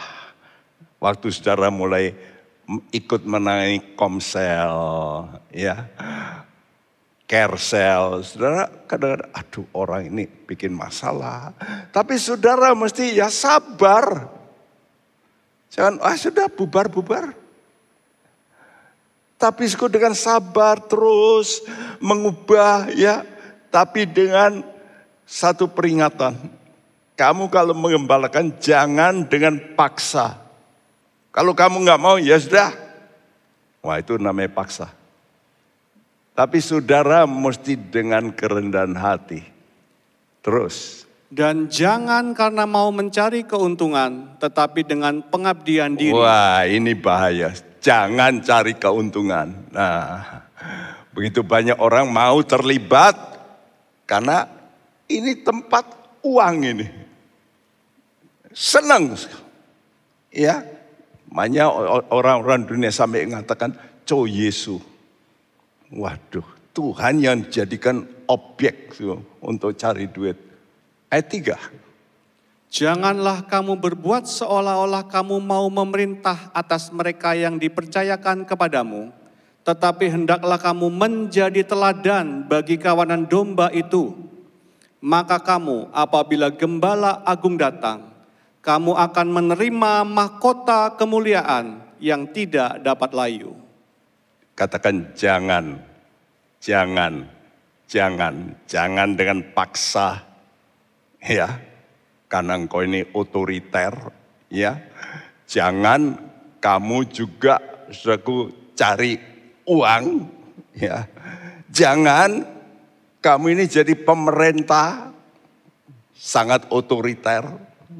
Waktu 1.00 1.32
saudara 1.32 1.72
mulai 1.72 2.12
ikut 2.92 3.24
menangani 3.24 3.96
komsel, 3.96 4.76
ya, 5.48 5.88
kersel, 7.26 8.22
saudara 8.22 8.70
kadang-kadang, 8.86 9.30
aduh 9.34 9.66
orang 9.74 10.02
ini 10.14 10.24
bikin 10.30 10.70
masalah. 10.70 11.50
Tapi 11.90 12.14
saudara 12.16 12.72
mesti 12.72 13.18
ya 13.18 13.26
sabar. 13.28 14.30
Jangan, 15.74 15.98
ah 16.00 16.16
sudah 16.16 16.46
bubar-bubar. 16.46 17.34
Tapi 19.36 19.68
dengan 19.68 20.16
sabar 20.16 20.80
terus 20.80 21.60
mengubah 22.00 22.88
ya. 22.94 23.26
Tapi 23.68 24.08
dengan 24.08 24.64
satu 25.28 25.68
peringatan. 25.68 26.38
Kamu 27.18 27.52
kalau 27.52 27.76
mengembalakan 27.76 28.56
jangan 28.56 29.28
dengan 29.28 29.60
paksa. 29.76 30.40
Kalau 31.34 31.52
kamu 31.52 31.84
nggak 31.84 32.00
mau 32.00 32.16
ya 32.16 32.40
sudah. 32.40 32.72
Wah 33.84 34.00
itu 34.00 34.16
namanya 34.16 34.48
paksa. 34.56 34.95
Tapi 36.36 36.60
saudara 36.60 37.24
mesti 37.24 37.80
dengan 37.80 38.28
kerendahan 38.28 38.92
hati. 38.92 39.40
Terus. 40.44 41.08
Dan 41.26 41.66
jangan 41.66 42.36
karena 42.36 42.68
mau 42.68 42.92
mencari 42.92 43.42
keuntungan, 43.42 44.38
tetapi 44.38 44.84
dengan 44.86 45.24
pengabdian 45.26 45.98
diri. 45.98 46.14
Wah 46.14 46.62
ini 46.68 46.94
bahaya 46.94 47.50
jangan 47.86 48.42
cari 48.42 48.74
keuntungan. 48.74 49.70
Nah, 49.70 50.44
begitu 51.14 51.46
banyak 51.46 51.78
orang 51.78 52.10
mau 52.10 52.42
terlibat 52.42 53.14
karena 54.10 54.50
ini 55.06 55.38
tempat 55.38 55.86
uang 56.26 56.56
ini. 56.66 56.86
Senang. 58.50 59.14
Ya, 60.34 60.66
banyak 61.30 61.68
orang-orang 62.10 62.66
dunia 62.66 62.90
sampai 62.90 63.22
mengatakan, 63.30 63.78
Co 64.02 64.26
Yesus. 64.26 64.82
Waduh, 65.94 66.46
Tuhan 66.74 67.22
yang 67.22 67.46
jadikan 67.46 68.02
objek 68.26 68.98
untuk 69.38 69.78
cari 69.78 70.10
duit. 70.10 70.34
Ayat 71.06 71.26
tiga. 71.30 71.56
Janganlah 72.66 73.46
kamu 73.46 73.78
berbuat 73.78 74.26
seolah-olah 74.26 75.06
kamu 75.06 75.38
mau 75.38 75.70
memerintah 75.70 76.50
atas 76.50 76.90
mereka 76.90 77.32
yang 77.38 77.56
dipercayakan 77.56 78.42
kepadamu, 78.42 79.14
tetapi 79.62 80.10
hendaklah 80.10 80.58
kamu 80.58 80.90
menjadi 80.90 81.62
teladan 81.62 82.44
bagi 82.44 82.76
kawanan 82.76 83.24
domba 83.24 83.70
itu. 83.70 84.12
Maka 84.98 85.38
kamu 85.38 85.94
apabila 85.94 86.50
gembala 86.50 87.22
agung 87.22 87.54
datang, 87.54 88.10
kamu 88.58 88.98
akan 88.98 89.26
menerima 89.30 90.02
mahkota 90.02 90.98
kemuliaan 90.98 91.78
yang 92.02 92.26
tidak 92.26 92.82
dapat 92.82 93.14
layu. 93.14 93.65
Katakan 94.56 95.12
jangan, 95.12 95.76
jangan, 96.64 97.28
jangan, 97.84 98.56
jangan 98.64 99.08
dengan 99.12 99.44
paksa. 99.52 100.24
Ya, 101.20 101.60
karena 102.24 102.56
engkau 102.56 102.80
ini 102.80 103.04
otoriter, 103.12 103.92
ya. 104.48 104.80
Jangan 105.44 106.16
kamu 106.56 106.98
juga 107.12 107.60
saudaraku 107.92 108.72
cari 108.72 109.20
uang, 109.68 110.04
ya. 110.72 111.04
Jangan 111.68 112.48
kamu 113.20 113.60
ini 113.60 113.64
jadi 113.68 113.92
pemerintah 113.92 115.12
sangat 116.16 116.64
otoriter, 116.72 117.44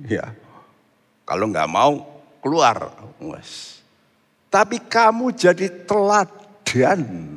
ya. 0.09 0.33
Kalau 1.29 1.53
nggak 1.53 1.69
mau 1.69 2.01
keluar. 2.41 2.97
Tapi 4.49 4.89
kamu 4.89 5.37
jadi 5.37 5.85
teladan 6.67 7.37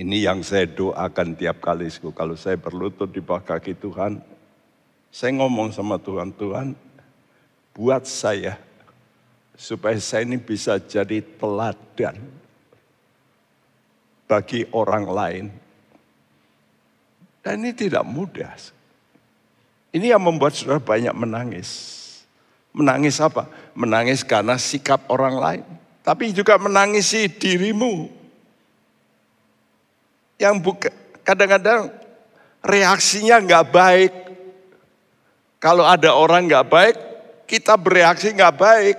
ini 0.00 0.24
yang 0.24 0.40
saya 0.40 0.64
doakan 0.64 1.36
tiap 1.36 1.60
kali 1.60 1.92
kalau 2.16 2.32
saya 2.32 2.56
berlutut 2.56 3.12
di 3.12 3.20
bawah 3.20 3.44
kaki 3.44 3.76
Tuhan. 3.76 4.16
Saya 5.12 5.36
ngomong 5.36 5.76
sama 5.76 6.00
Tuhan, 6.00 6.32
Tuhan 6.32 6.72
buat 7.76 8.08
saya 8.08 8.56
supaya 9.58 10.00
saya 10.00 10.24
ini 10.24 10.40
bisa 10.40 10.80
jadi 10.80 11.20
teladan 11.20 12.16
bagi 14.24 14.64
orang 14.72 15.04
lain. 15.04 15.44
Dan 17.44 17.60
ini 17.60 17.76
tidak 17.76 18.06
mudah. 18.08 18.56
Ini 19.92 20.16
yang 20.16 20.22
membuat 20.24 20.56
saudara 20.56 20.80
banyak 20.80 21.12
menangis. 21.12 21.68
Menangis 22.72 23.20
apa? 23.20 23.50
Menangis 23.76 24.24
karena 24.24 24.56
sikap 24.56 25.04
orang 25.12 25.36
lain. 25.36 25.79
Tapi 26.00 26.32
juga 26.32 26.56
menangisi 26.56 27.28
dirimu 27.28 28.08
yang 30.40 30.56
kadang-kadang 31.20 31.92
reaksinya 32.64 33.36
nggak 33.44 33.66
baik. 33.68 34.12
Kalau 35.60 35.84
ada 35.84 36.16
orang 36.16 36.48
nggak 36.48 36.66
baik, 36.72 36.96
kita 37.44 37.76
bereaksi 37.76 38.32
nggak 38.32 38.56
baik. 38.56 38.96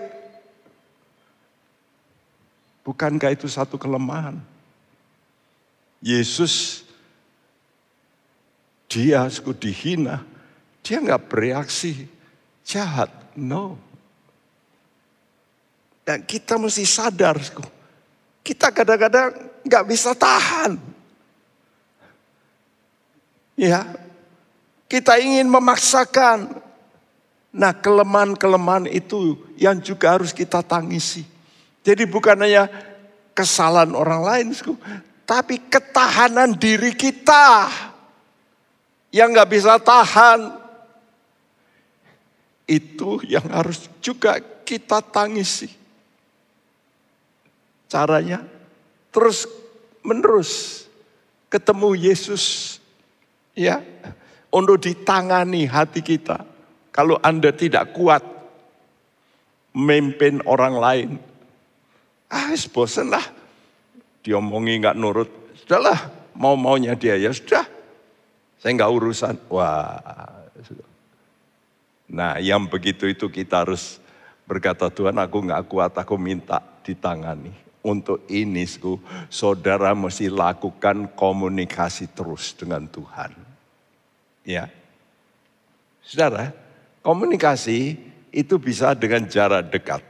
Bukankah 2.85 3.33
itu 3.33 3.49
satu 3.49 3.81
kelemahan? 3.81 4.37
Yesus 6.01 6.85
dia 8.85 9.25
suku 9.29 9.53
dihina, 9.57 10.21
dia 10.85 11.01
nggak 11.01 11.29
bereaksi 11.29 12.05
jahat, 12.61 13.09
no. 13.33 13.77
Dan 16.01 16.25
kita 16.25 16.57
mesti 16.57 16.81
sadar, 16.83 17.37
kita 18.41 18.73
kadang-kadang 18.73 19.37
nggak 19.61 19.85
bisa 19.85 20.17
tahan. 20.17 20.81
Ya, 23.53 23.85
kita 24.89 25.21
ingin 25.21 25.45
memaksakan. 25.45 26.57
Nah 27.51 27.75
kelemahan-kelemahan 27.75 28.87
itu 28.87 29.35
yang 29.59 29.77
juga 29.77 30.17
harus 30.17 30.31
kita 30.31 30.63
tangisi. 30.63 31.27
Jadi 31.83 32.07
bukan 32.07 32.39
hanya 32.39 32.71
kesalahan 33.35 33.91
orang 33.93 34.21
lain, 34.23 34.47
tapi 35.27 35.59
ketahanan 35.67 36.55
diri 36.55 36.95
kita 36.95 37.67
yang 39.11 39.35
nggak 39.35 39.51
bisa 39.51 39.75
tahan 39.77 40.55
itu 42.71 43.19
yang 43.27 43.43
harus 43.51 43.91
juga 43.99 44.39
kita 44.63 45.03
tangisi. 45.03 45.80
Caranya 47.91 48.39
terus 49.12 49.43
menerus 49.99 50.88
ketemu 51.51 51.99
Yesus 51.99 52.80
Ya, 53.51 53.84
untuk 54.47 54.80
ditangani 54.80 55.68
hati 55.68 55.99
kita. 55.99 56.47
Kalau 56.91 57.20
Anda 57.20 57.51
tidak 57.51 57.91
kuat 57.95 58.24
memimpin 59.76 60.43
orang 60.47 60.76
lain, 60.76 61.09
ah 62.32 62.51
bosan 62.72 63.11
lah. 63.11 63.24
Diomongi 64.22 64.80
nggak 64.80 64.95
nurut, 64.99 65.30
sudahlah 65.63 65.97
mau 66.38 66.55
maunya 66.55 66.95
dia 66.95 67.18
ya 67.20 67.32
sudah. 67.34 67.65
Saya 68.61 68.72
nggak 68.78 68.91
urusan. 68.91 69.36
Wah, 69.49 69.99
nah 72.07 72.38
yang 72.39 72.70
begitu 72.70 73.09
itu 73.09 73.28
kita 73.28 73.68
harus 73.68 73.99
berkata 74.47 74.88
Tuhan 74.88 75.18
aku 75.20 75.38
nggak 75.43 75.65
kuat, 75.68 75.91
aku 75.97 76.15
minta 76.15 76.61
ditangani. 76.86 77.70
Untuk 77.82 78.29
ini, 78.29 78.61
saudara 79.34 79.97
mesti 79.97 80.29
lakukan 80.29 81.17
komunikasi 81.17 82.13
terus 82.13 82.53
dengan 82.53 82.86
Tuhan. 82.86 83.34
Ya. 84.45 84.69
Saudara, 86.05 86.53
komunikasi 87.01 87.97
itu 88.29 88.61
bisa 88.61 88.93
dengan 88.93 89.25
jarak 89.25 89.73
dekat. 89.73 90.01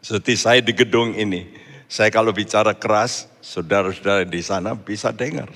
Seperti 0.00 0.34
saya 0.34 0.60
di 0.64 0.72
gedung 0.72 1.12
ini, 1.14 1.46
saya 1.86 2.08
kalau 2.08 2.32
bicara 2.32 2.72
keras, 2.74 3.28
saudara-saudara 3.44 4.24
di 4.24 4.40
sana 4.40 4.72
bisa 4.72 5.12
dengar. 5.12 5.52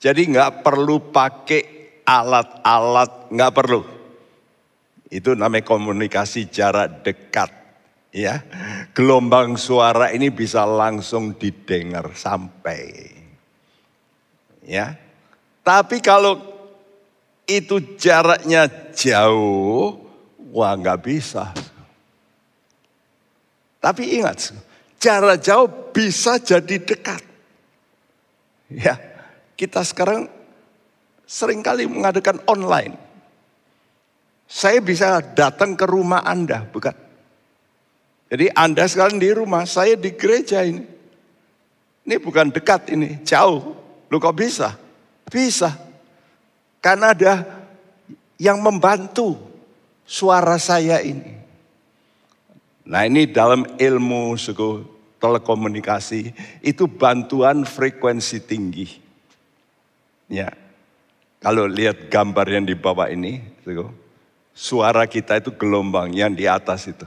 Jadi 0.00 0.32
nggak 0.32 0.64
perlu 0.64 1.12
pakai 1.12 1.62
alat-alat, 2.04 3.28
nggak 3.32 3.52
perlu. 3.52 3.80
Itu 5.08 5.32
namanya 5.32 5.64
komunikasi 5.64 6.48
jarak 6.50 7.06
dekat. 7.06 7.63
Ya, 8.14 8.46
gelombang 8.94 9.58
suara 9.58 10.14
ini 10.14 10.30
bisa 10.30 10.62
langsung 10.62 11.34
didengar 11.34 12.14
sampai. 12.14 13.10
Ya, 14.62 14.94
tapi 15.66 15.98
kalau 15.98 16.38
itu 17.42 17.98
jaraknya 17.98 18.70
jauh, 18.94 19.98
wah 20.54 20.78
nggak 20.78 21.02
bisa. 21.02 21.50
Tapi 23.82 24.22
ingat, 24.22 24.54
jarak 25.02 25.42
jauh 25.42 25.66
bisa 25.90 26.38
jadi 26.38 26.78
dekat. 26.78 27.18
Ya, 28.70 28.94
kita 29.58 29.82
sekarang 29.82 30.30
sering 31.26 31.66
kali 31.66 31.90
mengadakan 31.90 32.38
online. 32.46 32.94
Saya 34.46 34.78
bisa 34.78 35.18
datang 35.18 35.74
ke 35.74 35.82
rumah 35.82 36.22
Anda, 36.22 36.62
bukan? 36.62 37.03
Jadi 38.34 38.50
Anda 38.50 38.82
sekarang 38.90 39.22
di 39.22 39.30
rumah, 39.30 39.62
saya 39.62 39.94
di 39.94 40.10
gereja 40.10 40.66
ini. 40.66 40.82
Ini 42.02 42.18
bukan 42.18 42.50
dekat 42.50 42.90
ini, 42.90 43.22
jauh. 43.22 43.78
Lu 44.10 44.18
kok 44.18 44.34
bisa? 44.34 44.74
Bisa. 45.30 45.70
Karena 46.82 47.14
ada 47.14 47.46
yang 48.34 48.58
membantu 48.58 49.38
suara 50.02 50.58
saya 50.58 50.98
ini. 50.98 51.30
Nah 52.82 53.06
ini 53.06 53.30
dalam 53.30 53.70
ilmu 53.78 54.34
suku 54.34 54.82
telekomunikasi 55.22 56.34
itu 56.66 56.90
bantuan 56.90 57.62
frekuensi 57.62 58.42
tinggi. 58.42 58.98
Ya, 60.26 60.50
kalau 61.38 61.70
lihat 61.70 62.10
gambar 62.10 62.50
yang 62.50 62.66
di 62.66 62.74
bawah 62.74 63.06
ini, 63.06 63.38
suku, 63.62 63.86
suara 64.50 65.06
kita 65.06 65.38
itu 65.38 65.54
gelombang 65.54 66.10
yang 66.10 66.34
di 66.34 66.50
atas 66.50 66.90
itu 66.90 67.06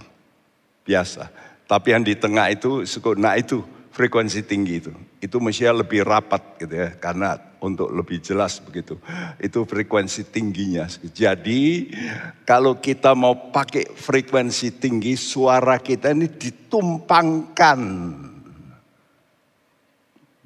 biasa. 0.88 1.28
Tapi 1.68 1.92
yang 1.92 2.08
di 2.08 2.16
tengah 2.16 2.48
itu, 2.48 2.88
nah 3.20 3.36
itu 3.36 3.60
frekuensi 3.92 4.48
tinggi 4.48 4.80
itu. 4.80 4.96
Itu 5.20 5.44
mestinya 5.44 5.84
lebih 5.84 6.08
rapat 6.08 6.64
gitu 6.64 6.72
ya, 6.72 6.96
karena 6.96 7.36
untuk 7.60 7.90
lebih 7.92 8.22
jelas 8.24 8.62
begitu. 8.64 8.96
Itu 9.42 9.68
frekuensi 9.68 10.32
tingginya. 10.32 10.88
Jadi 10.88 11.92
kalau 12.48 12.80
kita 12.80 13.12
mau 13.18 13.52
pakai 13.52 13.92
frekuensi 13.92 14.80
tinggi, 14.80 15.18
suara 15.20 15.82
kita 15.82 16.14
ini 16.14 16.30
ditumpangkan. 16.32 17.82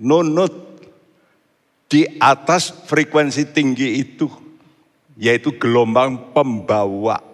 Nunut 0.01 0.53
di 1.85 2.07
atas 2.17 2.73
frekuensi 2.89 3.51
tinggi 3.53 4.01
itu. 4.01 4.25
Yaitu 5.21 5.53
gelombang 5.59 6.33
pembawa. 6.33 7.30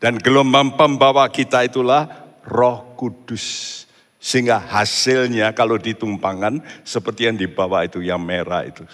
Dan 0.00 0.16
gelombang 0.16 0.80
pembawa 0.80 1.28
kita 1.28 1.68
itulah 1.68 2.08
roh 2.48 2.96
kudus. 2.96 3.84
Sehingga 4.16 4.56
hasilnya 4.56 5.52
kalau 5.52 5.76
ditumpangkan 5.76 6.64
seperti 6.84 7.28
yang 7.28 7.36
di 7.36 7.44
bawah 7.44 7.84
itu 7.84 8.00
yang 8.00 8.20
merah 8.20 8.64
itu. 8.64 8.84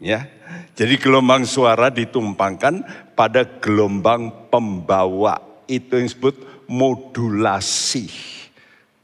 Ya. 0.00 0.28
Jadi 0.72 0.96
gelombang 0.96 1.44
suara 1.44 1.92
ditumpangkan 1.92 2.84
pada 3.12 3.44
gelombang 3.44 4.48
pembawa. 4.48 5.40
Itu 5.68 6.00
yang 6.00 6.08
disebut 6.08 6.64
modulasi. 6.64 8.08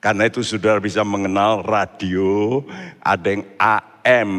Karena 0.00 0.32
itu 0.32 0.40
saudara 0.40 0.80
bisa 0.80 1.04
mengenal 1.04 1.60
radio, 1.60 2.64
ada 3.04 3.36
yang 3.36 3.44
AM. 3.60 4.32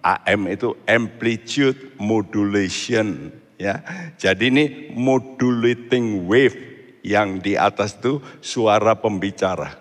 AM 0.00 0.40
itu 0.48 0.72
amplitude 0.88 1.96
modulation. 2.00 3.28
Ya, 3.62 3.78
jadi 4.18 4.50
ini 4.50 4.90
modulating 4.90 6.26
wave 6.26 6.58
yang 7.06 7.38
di 7.38 7.54
atas 7.54 7.94
itu 7.94 8.18
suara 8.42 8.98
pembicara. 8.98 9.78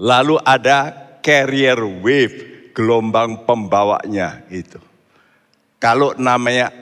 Lalu 0.00 0.40
ada 0.40 0.96
carrier 1.20 1.76
wave, 1.76 2.72
gelombang 2.72 3.44
pembawanya 3.44 4.48
itu. 4.48 4.80
Kalau 5.76 6.16
namanya 6.16 6.72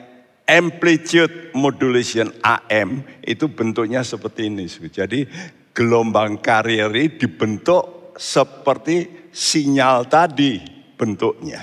amplitude 0.47 1.51
modulation 1.51 2.31
AM 2.39 3.03
itu 3.19 3.51
bentuknya 3.51 4.07
seperti 4.07 4.47
ini. 4.47 4.71
Jadi 4.71 5.27
gelombang 5.75 6.39
carrier 6.39 6.87
ini 6.95 7.11
dibentuk 7.19 8.15
seperti 8.15 9.27
sinyal 9.35 10.07
tadi 10.07 10.63
bentuknya. 10.95 11.59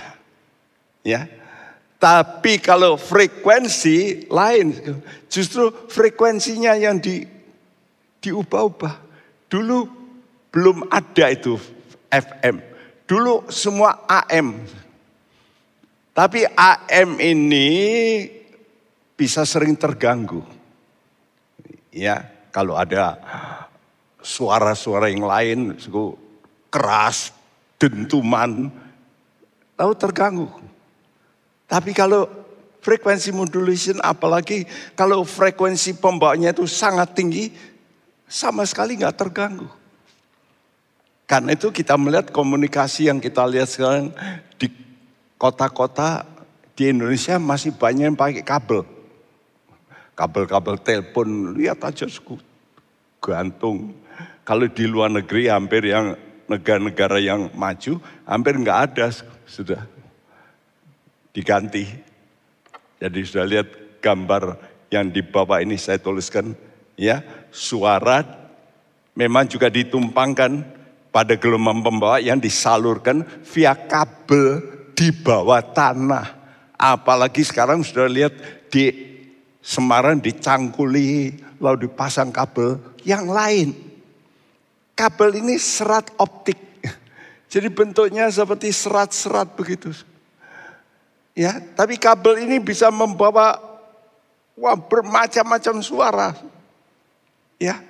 Ya. 1.01 1.46
Tapi 1.97 2.61
kalau 2.61 3.01
frekuensi 3.01 4.29
lain, 4.29 4.77
justru 5.33 5.73
frekuensinya 5.89 6.77
yang 6.77 7.01
di 7.01 7.25
diubah-ubah. 8.21 8.95
Dulu 9.47 9.79
belum 10.53 10.93
ada 10.93 11.27
itu 11.33 11.57
FM. 12.13 12.61
Dulu 13.07 13.49
semua 13.49 14.05
AM. 14.11 14.61
Tapi 16.11 16.45
AM 16.57 17.21
ini 17.23 17.69
bisa 19.15 19.47
sering 19.49 19.79
terganggu. 19.79 20.43
Ya, 21.95 22.29
kalau 22.53 22.77
ada 22.77 23.17
suara-suara 24.21 25.09
yang 25.09 25.25
lain 25.25 25.77
keras, 26.69 27.33
dentuman, 27.79 28.69
tahu 29.79 29.93
terganggu. 29.97 30.66
Tapi 31.67 31.91
kalau 31.91 32.31
frekuensi 32.79 33.35
modulation 33.35 33.99
apalagi 33.99 34.63
kalau 34.95 35.27
frekuensi 35.27 35.99
pembawanya 35.99 36.55
itu 36.55 36.71
sangat 36.71 37.19
tinggi, 37.19 37.51
sama 38.31 38.63
sekali 38.63 38.95
nggak 38.95 39.19
terganggu. 39.19 39.67
Karena 41.27 41.59
itu 41.59 41.75
kita 41.75 41.99
melihat 41.99 42.31
komunikasi 42.31 43.11
yang 43.11 43.19
kita 43.19 43.43
lihat 43.51 43.67
sekarang 43.67 44.15
di 44.55 44.71
kota-kota 45.35 46.23
di 46.79 46.95
Indonesia 46.95 47.35
masih 47.43 47.75
banyak 47.75 48.15
yang 48.15 48.19
pakai 48.19 48.47
kabel. 48.47 48.87
Kabel-kabel 50.15 50.81
telepon, 50.81 51.53
lihat 51.59 51.83
aja 51.83 52.07
gantung. 53.19 53.93
Kalau 54.47 54.71
di 54.71 54.87
luar 54.87 55.11
negeri 55.11 55.51
hampir 55.51 55.91
yang 55.91 56.15
negara-negara 56.47 57.19
yang 57.19 57.51
maju, 57.59 57.99
hampir 58.23 58.55
nggak 58.55 58.79
ada 58.95 59.11
sudah 59.51 59.83
diganti. 61.37 61.85
Jadi 62.97 63.21
sudah 63.29 63.45
lihat 63.45 64.01
gambar 64.01 64.57
yang 64.89 65.13
di 65.13 65.21
bawah 65.21 65.61
ini 65.61 65.77
saya 65.77 66.01
tuliskan, 66.01 66.57
ya 66.97 67.21
suara 67.53 68.25
memang 69.13 69.45
juga 69.45 69.69
ditumpangkan 69.69 70.65
pada 71.13 71.37
gelombang 71.37 71.85
pembawa 71.85 72.17
yang 72.25 72.41
disalurkan 72.41 73.21
via 73.45 73.77
kabel 73.77 74.65
di 74.97 75.13
bawah 75.13 75.61
tanah. 75.61 76.33
Apalagi 76.77 77.45
sekarang 77.45 77.85
sudah 77.85 78.09
lihat 78.09 78.33
di 78.73 79.13
Semarang 79.67 80.23
dicangkuli 80.23 81.43
lalu 81.59 81.91
dipasang 81.91 82.31
kabel 82.31 82.79
yang 83.03 83.27
lain. 83.27 83.75
Kabel 84.95 85.43
ini 85.43 85.59
serat 85.59 86.15
optik. 86.23 86.55
Jadi 87.53 87.67
bentuknya 87.75 88.31
seperti 88.31 88.71
serat-serat 88.71 89.59
begitu. 89.59 89.91
Ya, 91.37 91.61
tapi 91.77 92.01
kabel 92.01 92.49
ini 92.49 92.57
bisa 92.57 92.89
membawa 92.89 93.61
wah 94.57 94.75
bermacam-macam 94.75 95.85
suara. 95.85 96.33
Ya, 97.61 97.85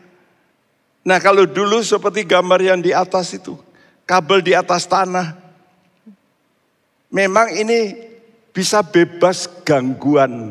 Nah 1.07 1.23
kalau 1.23 1.47
dulu 1.47 1.79
seperti 1.87 2.27
gambar 2.27 2.59
yang 2.59 2.83
di 2.83 2.91
atas 2.91 3.31
itu, 3.31 3.55
kabel 4.03 4.43
di 4.43 4.59
atas 4.59 4.91
tanah. 4.91 5.39
Memang 7.15 7.55
ini 7.55 7.95
bisa 8.51 8.83
bebas 8.83 9.47
gangguan 9.63 10.51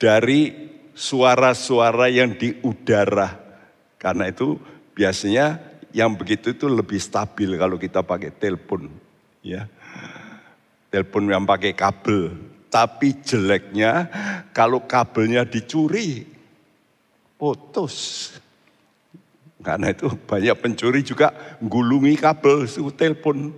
dari 0.00 0.72
suara-suara 0.96 2.08
yang 2.08 2.32
di 2.32 2.56
udara. 2.64 3.36
Karena 4.00 4.32
itu 4.32 4.56
biasanya 4.96 5.60
yang 5.92 6.16
begitu 6.16 6.56
itu 6.56 6.64
lebih 6.64 6.96
stabil 6.96 7.60
kalau 7.60 7.76
kita 7.76 8.00
pakai 8.00 8.32
telepon. 8.32 8.88
Ya. 9.44 9.68
Telepon 10.94 11.26
yang 11.26 11.42
pakai 11.42 11.74
kabel. 11.74 12.30
Tapi 12.70 13.18
jeleknya 13.26 14.06
kalau 14.54 14.86
kabelnya 14.86 15.42
dicuri, 15.42 16.22
putus. 17.34 18.30
Karena 19.58 19.90
itu 19.90 20.06
banyak 20.06 20.54
pencuri 20.54 21.02
juga 21.02 21.34
gulungi 21.58 22.14
kabel 22.14 22.70
itu 22.70 22.94
telepon. 22.94 23.50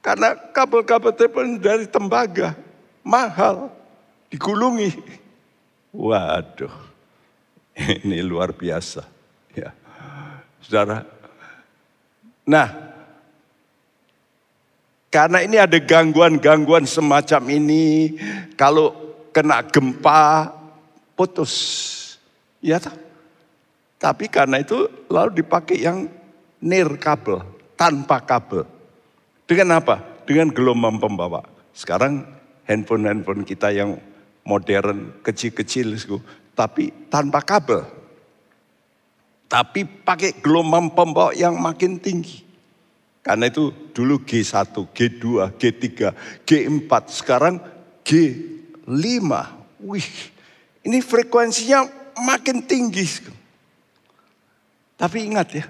Karena 0.00 0.32
kabel-kabel 0.32 1.12
telepon 1.12 1.60
dari 1.60 1.84
tembaga, 1.84 2.56
mahal, 3.04 3.68
digulungi. 4.32 4.92
Waduh, 5.92 6.72
ini 8.04 8.24
luar 8.24 8.56
biasa. 8.56 9.04
Ya. 9.52 9.72
Saudara, 10.64 11.04
Nah, 12.44 12.83
karena 15.14 15.46
ini 15.46 15.54
ada 15.62 15.78
gangguan-gangguan 15.78 16.90
semacam 16.90 17.46
ini, 17.54 18.18
kalau 18.58 18.90
kena 19.30 19.62
gempa 19.62 20.50
putus. 21.14 21.54
Ya 22.58 22.82
tak? 22.82 22.98
Tapi 24.02 24.26
karena 24.26 24.58
itu 24.58 24.90
lalu 25.06 25.38
dipakai 25.38 25.86
yang 25.86 26.10
nir 26.58 26.98
kabel, 26.98 27.46
tanpa 27.78 28.18
kabel. 28.26 28.66
Dengan 29.46 29.78
apa? 29.78 30.02
Dengan 30.26 30.50
gelombang 30.50 30.98
pembawa. 30.98 31.46
Sekarang 31.70 32.26
handphone-handphone 32.66 33.46
kita 33.46 33.70
yang 33.70 34.02
modern, 34.42 35.14
kecil-kecil, 35.22 35.94
tapi 36.58 36.90
tanpa 37.06 37.38
kabel. 37.38 37.86
Tapi 39.46 39.86
pakai 39.86 40.42
gelombang 40.42 40.90
pembawa 40.90 41.30
yang 41.38 41.54
makin 41.54 42.02
tinggi. 42.02 42.43
Karena 43.24 43.48
itu 43.48 43.72
dulu 43.96 44.20
G1, 44.20 44.76
G2, 44.92 45.24
G3, 45.56 46.12
G4, 46.44 46.92
sekarang 47.08 47.56
G5. 48.04 49.24
Wih, 49.80 50.10
ini 50.84 51.00
frekuensinya 51.00 51.88
makin 52.20 52.60
tinggi. 52.68 53.32
Tapi 55.00 55.24
ingat 55.24 55.48
ya, 55.56 55.64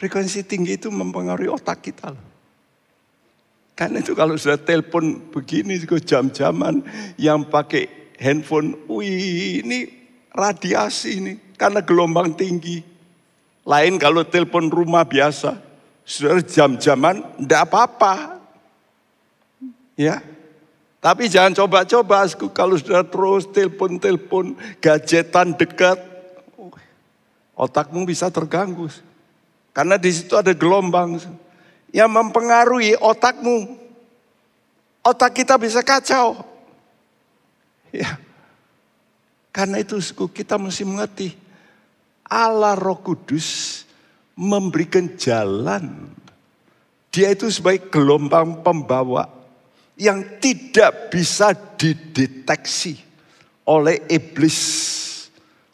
frekuensi 0.00 0.48
tinggi 0.48 0.80
itu 0.80 0.88
mempengaruhi 0.88 1.52
otak 1.52 1.84
kita. 1.84 2.16
Karena 3.76 4.00
itu 4.00 4.16
kalau 4.16 4.38
sudah 4.40 4.56
telepon 4.56 5.28
begini 5.28 5.76
jam-jaman 5.84 6.80
yang 7.20 7.44
pakai 7.44 8.16
handphone, 8.16 8.80
wih 8.86 9.60
ini 9.60 9.90
radiasi 10.32 11.10
ini 11.20 11.32
karena 11.60 11.84
gelombang 11.84 12.32
tinggi. 12.32 12.80
Lain 13.66 13.98
kalau 13.98 14.22
telepon 14.22 14.70
rumah 14.70 15.02
biasa, 15.02 15.73
sudah 16.04 16.44
jam-jaman 16.44 17.24
tidak 17.40 17.60
apa-apa. 17.68 18.38
Ya, 19.94 20.20
tapi 21.04 21.28
jangan 21.28 21.52
coba-coba 21.52 22.24
kalau 22.56 22.80
sudah 22.80 23.04
terus 23.04 23.44
telepon-telepon, 23.52 24.56
gadgetan 24.80 25.52
dekat, 25.52 26.00
otakmu 27.52 28.08
bisa 28.08 28.32
terganggu. 28.32 28.88
Karena 29.76 30.00
di 30.00 30.08
situ 30.08 30.32
ada 30.32 30.56
gelombang 30.56 31.20
yang 31.92 32.08
mempengaruhi 32.08 32.96
otakmu. 32.96 33.84
Otak 35.04 35.44
kita 35.44 35.60
bisa 35.60 35.84
kacau. 35.84 36.40
Ya. 37.92 38.16
Karena 39.52 39.84
itu 39.84 40.00
kita 40.32 40.56
mesti 40.56 40.88
mengerti. 40.88 41.36
Allah 42.24 42.72
Roh 42.80 43.04
Kudus 43.04 43.83
memberikan 44.34 45.14
jalan. 45.18 46.10
Dia 47.14 47.30
itu 47.30 47.46
sebagai 47.50 47.90
gelombang 47.90 48.62
pembawa 48.66 49.30
yang 49.94 50.42
tidak 50.42 51.14
bisa 51.14 51.54
dideteksi 51.54 52.98
oleh 53.62 54.02
iblis, 54.10 54.58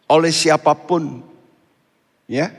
oleh 0.05 0.29
siapa 0.29 0.77
pun. 0.77 1.25
Ya, 2.31 2.55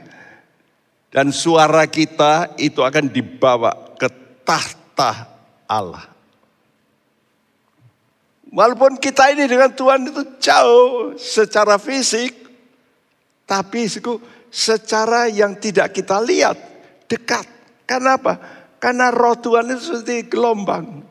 dan 1.11 1.35
suara 1.35 1.83
kita 1.91 2.55
itu 2.55 2.79
akan 2.79 3.11
dibawa 3.11 3.75
ke 3.99 4.07
tahta 4.47 5.27
Allah. 5.67 6.07
Walaupun 8.51 8.99
kita 8.99 9.31
ini 9.31 9.47
dengan 9.47 9.71
Tuhan 9.71 10.11
itu 10.11 10.23
jauh 10.39 11.15
secara 11.15 11.79
fisik, 11.79 12.35
tapi 13.43 13.87
secara 14.51 15.31
yang 15.31 15.55
tidak 15.57 15.95
kita 15.95 16.19
lihat 16.19 16.59
dekat. 17.07 17.47
Karena 17.87 18.19
apa? 18.19 18.33
Karena 18.77 19.09
roh 19.09 19.39
Tuhan 19.39 19.71
itu 19.71 19.81
seperti 19.81 20.27
gelombang. 20.27 21.07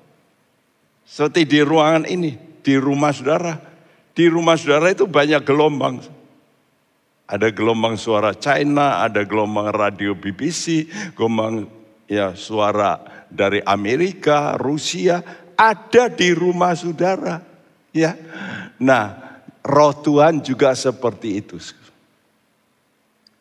Seperti 1.08 1.48
di 1.48 1.60
ruangan 1.64 2.06
ini, 2.06 2.36
di 2.62 2.76
rumah 2.76 3.10
saudara. 3.10 3.58
Di 4.14 4.28
rumah 4.28 4.54
saudara 4.54 4.92
itu 4.92 5.08
banyak 5.08 5.42
gelombang. 5.42 6.04
Ada 7.26 7.48
gelombang 7.50 7.96
suara 7.96 8.36
China, 8.36 9.02
ada 9.02 9.22
gelombang 9.24 9.70
radio 9.72 10.14
BBC, 10.14 10.86
gelombang 11.14 11.66
ya 12.10 12.34
suara 12.34 12.98
dari 13.30 13.62
Amerika, 13.62 14.58
Rusia, 14.58 15.22
ada 15.54 16.10
di 16.10 16.34
rumah 16.34 16.74
saudara. 16.74 17.38
Ya. 17.94 18.18
Nah, 18.82 19.14
roh 19.62 19.94
Tuhan 19.94 20.42
juga 20.42 20.74
seperti 20.74 21.38
itu. 21.38 21.56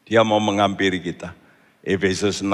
Dia 0.10 0.26
mau 0.26 0.41
menghampiri 0.41 0.97
kita. 0.97 1.38
Efesus 1.86 2.41
6 2.41 2.49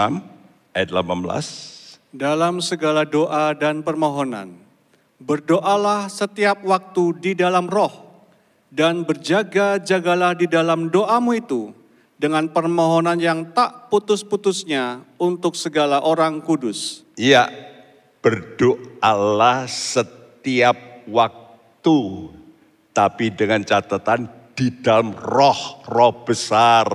ayat 0.76 0.92
18. 0.92 2.12
Dalam 2.12 2.60
segala 2.60 3.08
doa 3.08 3.56
dan 3.56 3.80
permohonan, 3.80 4.60
berdoalah 5.24 6.12
setiap 6.12 6.60
waktu 6.68 7.16
di 7.24 7.32
dalam 7.32 7.72
roh 7.72 7.96
dan 8.68 9.08
berjaga-jagalah 9.08 10.36
di 10.36 10.52
dalam 10.52 10.92
doamu 10.92 11.32
itu 11.32 11.72
dengan 12.20 12.52
permohonan 12.52 13.24
yang 13.24 13.56
tak 13.56 13.88
putus-putusnya 13.88 15.08
untuk 15.16 15.56
segala 15.56 16.04
orang 16.04 16.44
kudus. 16.44 17.08
Iya, 17.16 17.48
berdoalah 18.20 19.64
setiap 19.72 21.08
waktu, 21.08 22.00
tapi 22.92 23.32
dengan 23.32 23.64
catatan 23.64 24.28
di 24.56 24.72
dalam 24.82 25.12
roh, 25.14 25.84
roh 25.86 26.24
besar. 26.24 26.88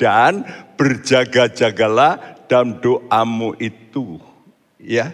Dan 0.00 0.46
berjaga-jagalah 0.80 2.46
dalam 2.48 2.80
doamu 2.80 3.52
itu. 3.60 4.16
Ya, 4.80 5.12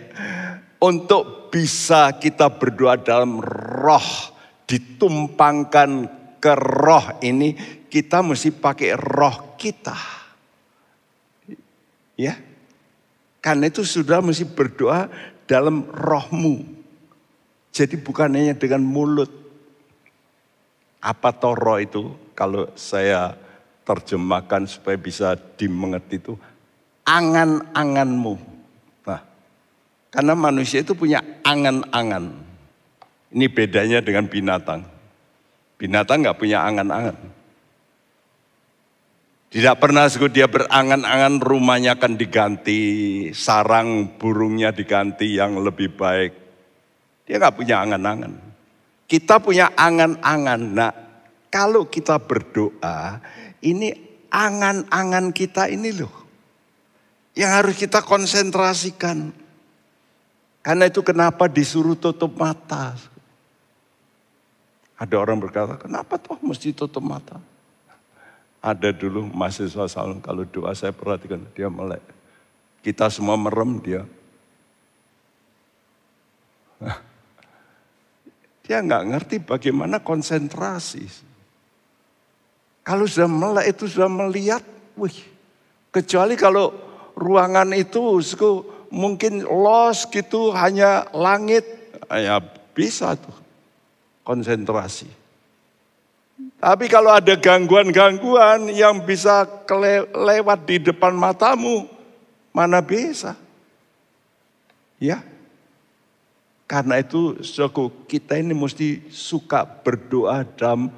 untuk 0.78 1.50
bisa 1.50 2.14
kita 2.14 2.52
berdoa 2.54 2.94
dalam 3.00 3.42
roh, 3.42 4.08
ditumpangkan 4.70 5.90
ke 6.38 6.52
roh 6.54 7.18
ini, 7.24 7.56
kita 7.90 8.22
mesti 8.22 8.54
pakai 8.54 8.94
roh 8.94 9.58
kita. 9.58 9.96
Ya. 12.14 12.38
Karena 13.42 13.70
itu 13.70 13.86
sudah 13.86 14.18
mesti 14.18 14.42
berdoa 14.42 15.06
dalam 15.46 15.86
rohmu. 15.86 16.66
Jadi 17.70 17.94
bukan 17.94 18.34
hanya 18.34 18.58
dengan 18.58 18.82
mulut. 18.82 19.45
Apa 21.01 21.30
toro 21.34 21.76
itu? 21.80 22.12
Kalau 22.36 22.68
saya 22.76 23.32
terjemahkan 23.86 24.66
supaya 24.66 24.99
bisa 24.99 25.38
dimengerti 25.38 26.18
itu. 26.18 26.34
Angan-anganmu. 27.07 28.34
Nah, 29.07 29.20
karena 30.11 30.34
manusia 30.34 30.82
itu 30.82 30.99
punya 30.99 31.22
angan-angan. 31.47 32.34
Ini 33.30 33.47
bedanya 33.47 34.03
dengan 34.03 34.26
binatang. 34.26 34.82
Binatang 35.78 36.26
nggak 36.26 36.38
punya 36.40 36.66
angan-angan. 36.66 37.16
Tidak 39.47 39.78
pernah 39.78 40.11
sebut 40.11 40.34
dia 40.34 40.51
berangan-angan 40.51 41.38
rumahnya 41.38 41.94
akan 41.94 42.18
diganti, 42.18 42.80
sarang 43.30 44.18
burungnya 44.18 44.74
diganti 44.74 45.38
yang 45.38 45.62
lebih 45.62 45.94
baik. 45.94 46.32
Dia 47.24 47.38
nggak 47.38 47.57
punya 47.57 47.80
angan-angan. 47.86 48.55
Kita 49.07 49.38
punya 49.38 49.70
angan-angan. 49.78 50.61
Nah, 50.74 50.92
kalau 51.46 51.86
kita 51.86 52.18
berdoa, 52.18 53.22
ini 53.62 53.94
angan-angan 54.28 55.30
kita 55.30 55.70
ini 55.70 55.94
loh. 55.94 56.26
Yang 57.38 57.50
harus 57.54 57.74
kita 57.78 58.02
konsentrasikan. 58.02 59.30
Karena 60.66 60.90
itu 60.90 61.07
kenapa 61.07 61.46
disuruh 61.46 61.94
tutup 61.94 62.34
mata. 62.34 62.98
Ada 64.98 65.14
orang 65.14 65.38
berkata, 65.38 65.78
kenapa 65.78 66.18
toh 66.18 66.40
mesti 66.42 66.74
tutup 66.74 67.04
mata? 67.04 67.38
Ada 68.59 68.90
dulu 68.90 69.22
mahasiswa 69.30 69.86
salon, 69.86 70.18
kalau 70.18 70.42
doa 70.42 70.74
saya 70.74 70.90
perhatikan, 70.90 71.44
dia 71.54 71.70
melek. 71.70 72.02
Kita 72.82 73.07
semua 73.07 73.38
merem, 73.38 73.78
dia. 73.78 74.02
Dia 78.66 78.82
nggak 78.82 79.04
ngerti 79.14 79.36
bagaimana 79.38 80.02
konsentrasi. 80.02 81.06
Kalau 82.82 83.06
sudah 83.06 83.30
melek 83.30 83.78
itu 83.78 83.86
sudah 83.86 84.10
melihat, 84.10 84.62
wih. 84.98 85.14
Kecuali 85.94 86.34
kalau 86.34 86.74
ruangan 87.14 87.72
itu 87.72 88.20
mungkin 88.90 89.46
los 89.46 90.04
gitu 90.10 90.50
hanya 90.52 91.08
langit, 91.14 91.64
ya 92.10 92.42
bisa 92.76 93.16
tuh 93.16 93.32
konsentrasi. 94.26 95.08
Tapi 96.60 96.84
kalau 96.90 97.16
ada 97.16 97.32
gangguan-gangguan 97.38 98.68
yang 98.74 99.06
bisa 99.06 99.46
lewat 100.12 100.68
di 100.68 100.76
depan 100.82 101.16
matamu, 101.16 101.88
mana 102.52 102.84
bisa? 102.84 103.38
Ya. 105.00 105.24
Karena 106.66 106.98
itu 106.98 107.38
suku 107.46 108.10
kita 108.10 108.34
ini 108.34 108.50
mesti 108.50 109.06
suka 109.06 109.62
berdoa 109.62 110.42
dalam 110.58 110.90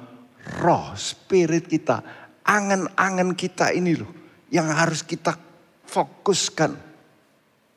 roh, 0.57 0.97
spirit 0.97 1.69
kita. 1.69 2.01
Angan-angan 2.41 3.37
kita 3.37 3.69
ini 3.69 3.93
loh 3.93 4.09
yang 4.49 4.65
harus 4.73 5.05
kita 5.05 5.37
fokuskan. 5.85 6.73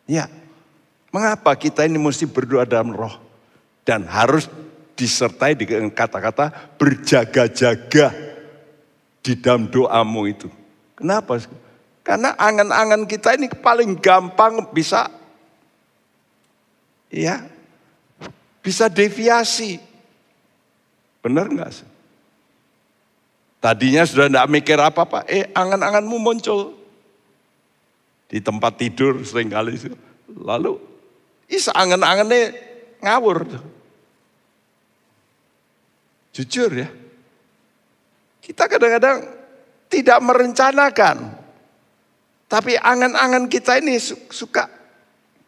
Ya, 0.09 0.25
mengapa 1.13 1.53
kita 1.53 1.85
ini 1.85 2.01
mesti 2.01 2.25
berdoa 2.25 2.65
dalam 2.65 2.97
roh? 2.97 3.13
Dan 3.85 4.09
harus 4.09 4.49
disertai 4.97 5.53
dengan 5.53 5.93
kata-kata 5.93 6.73
berjaga-jaga 6.81 8.15
di 9.21 9.37
dalam 9.37 9.69
doamu 9.69 10.33
itu. 10.33 10.49
Kenapa? 10.97 11.45
Karena 12.01 12.33
angan-angan 12.41 13.05
kita 13.05 13.37
ini 13.37 13.53
paling 13.53 14.01
gampang 14.01 14.65
bisa 14.73 15.13
ya 17.13 17.52
bisa 18.63 18.87
deviasi. 18.87 19.77
Benar 21.21 21.51
nggak 21.51 21.71
sih? 21.75 21.89
Tadinya 23.63 24.03
sudah 24.03 24.27
tidak 24.27 24.51
mikir 24.51 24.79
apa-apa, 24.79 25.23
eh 25.31 25.47
angan-anganmu 25.55 26.17
muncul. 26.19 26.75
Di 28.27 28.43
tempat 28.43 28.75
tidur 28.81 29.23
sering 29.23 29.53
kali. 29.53 29.77
Lalu, 30.33 30.81
is 31.47 31.71
angan-angannya 31.71 32.57
ngawur. 33.05 33.61
Jujur 36.33 36.71
ya. 36.73 36.89
Kita 38.43 38.67
kadang-kadang 38.67 39.31
tidak 39.87 40.19
merencanakan. 40.25 41.17
Tapi 42.51 42.75
angan-angan 42.81 43.47
kita 43.47 43.79
ini 43.79 44.01
suka 44.01 44.67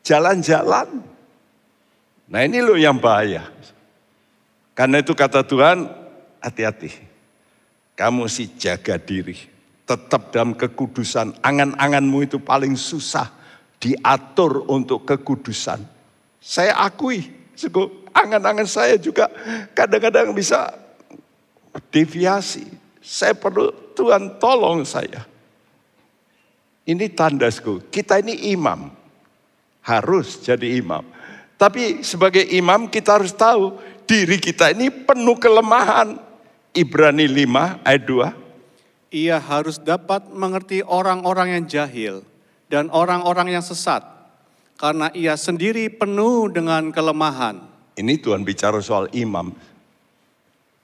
jalan-jalan. 0.05 1.14
Nah 2.29 2.41
ini 2.45 2.65
loh 2.65 2.77
yang 2.79 2.97
bahaya. 2.97 3.49
Karena 4.75 5.01
itu 5.05 5.13
kata 5.15 5.45
Tuhan, 5.47 5.87
hati-hati. 6.43 6.91
Kamu 7.95 8.27
sih 8.27 8.51
jaga 8.59 8.99
diri. 8.99 9.39
Tetap 9.85 10.35
dalam 10.35 10.57
kekudusan. 10.57 11.39
Angan-anganmu 11.45 12.27
itu 12.27 12.43
paling 12.43 12.75
susah 12.75 13.31
diatur 13.79 14.65
untuk 14.67 15.05
kekudusan. 15.05 15.79
Saya 16.41 16.77
akui, 16.81 17.29
angan-angan 18.17 18.69
saya 18.69 18.97
juga 18.97 19.29
kadang-kadang 19.77 20.33
bisa 20.33 20.73
deviasi. 21.93 22.65
Saya 23.05 23.37
perlu 23.37 23.69
Tuhan 23.93 24.41
tolong 24.41 24.83
saya. 24.89 25.29
Ini 26.85 27.13
tandasku, 27.13 27.89
kita 27.89 28.21
ini 28.21 28.53
imam. 28.53 28.93
Harus 29.85 30.41
jadi 30.41 30.81
imam. 30.81 31.05
Tapi 31.65 32.05
sebagai 32.05 32.45
imam 32.45 32.93
kita 32.93 33.17
harus 33.17 33.33
tahu 33.33 33.81
diri 34.05 34.37
kita 34.37 34.77
ini 34.77 34.93
penuh 34.93 35.41
kelemahan. 35.41 36.21
Ibrani 36.77 37.25
5 37.25 37.81
ayat 37.89 38.05
2. 38.05 39.17
Ia 39.17 39.41
harus 39.41 39.81
dapat 39.81 40.29
mengerti 40.29 40.85
orang-orang 40.85 41.57
yang 41.57 41.65
jahil 41.65 42.21
dan 42.69 42.93
orang-orang 42.93 43.57
yang 43.57 43.65
sesat. 43.65 44.05
Karena 44.77 45.09
ia 45.17 45.41
sendiri 45.41 45.89
penuh 45.89 46.53
dengan 46.53 46.93
kelemahan. 46.93 47.65
Ini 47.97 48.13
Tuhan 48.21 48.45
bicara 48.45 48.85
soal 48.85 49.09
imam. 49.17 49.49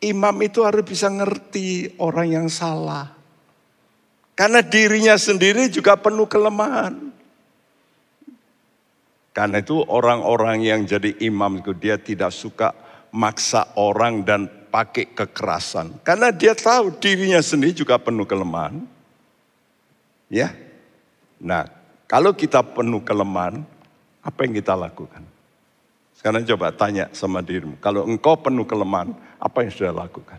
Imam 0.00 0.36
itu 0.40 0.64
harus 0.64 0.80
bisa 0.80 1.12
ngerti 1.12 1.92
orang 2.00 2.40
yang 2.40 2.48
salah. 2.48 3.12
Karena 4.32 4.64
dirinya 4.64 5.20
sendiri 5.20 5.68
juga 5.68 6.00
penuh 6.00 6.24
kelemahan. 6.24 7.09
Karena 9.30 9.62
itu 9.62 9.78
orang-orang 9.86 10.66
yang 10.66 10.80
jadi 10.82 11.14
imam 11.22 11.62
itu 11.62 11.70
dia 11.72 11.94
tidak 11.96 12.34
suka 12.34 12.74
maksa 13.14 13.74
orang 13.78 14.26
dan 14.26 14.50
pakai 14.70 15.14
kekerasan. 15.14 16.02
Karena 16.02 16.34
dia 16.34 16.54
tahu 16.54 16.98
dirinya 16.98 17.38
sendiri 17.38 17.74
juga 17.74 17.98
penuh 17.98 18.26
kelemahan. 18.26 18.82
Ya. 20.30 20.54
Nah, 21.38 21.66
kalau 22.10 22.34
kita 22.34 22.62
penuh 22.62 23.02
kelemahan, 23.02 23.62
apa 24.22 24.38
yang 24.46 24.54
kita 24.54 24.74
lakukan? 24.74 25.22
Sekarang 26.18 26.44
coba 26.44 26.74
tanya 26.74 27.08
sama 27.16 27.40
dirimu. 27.40 27.80
Kalau 27.80 28.04
engkau 28.04 28.36
penuh 28.38 28.66
kelemahan, 28.68 29.14
apa 29.40 29.64
yang 29.64 29.72
sudah 29.72 29.94
lakukan? 29.94 30.36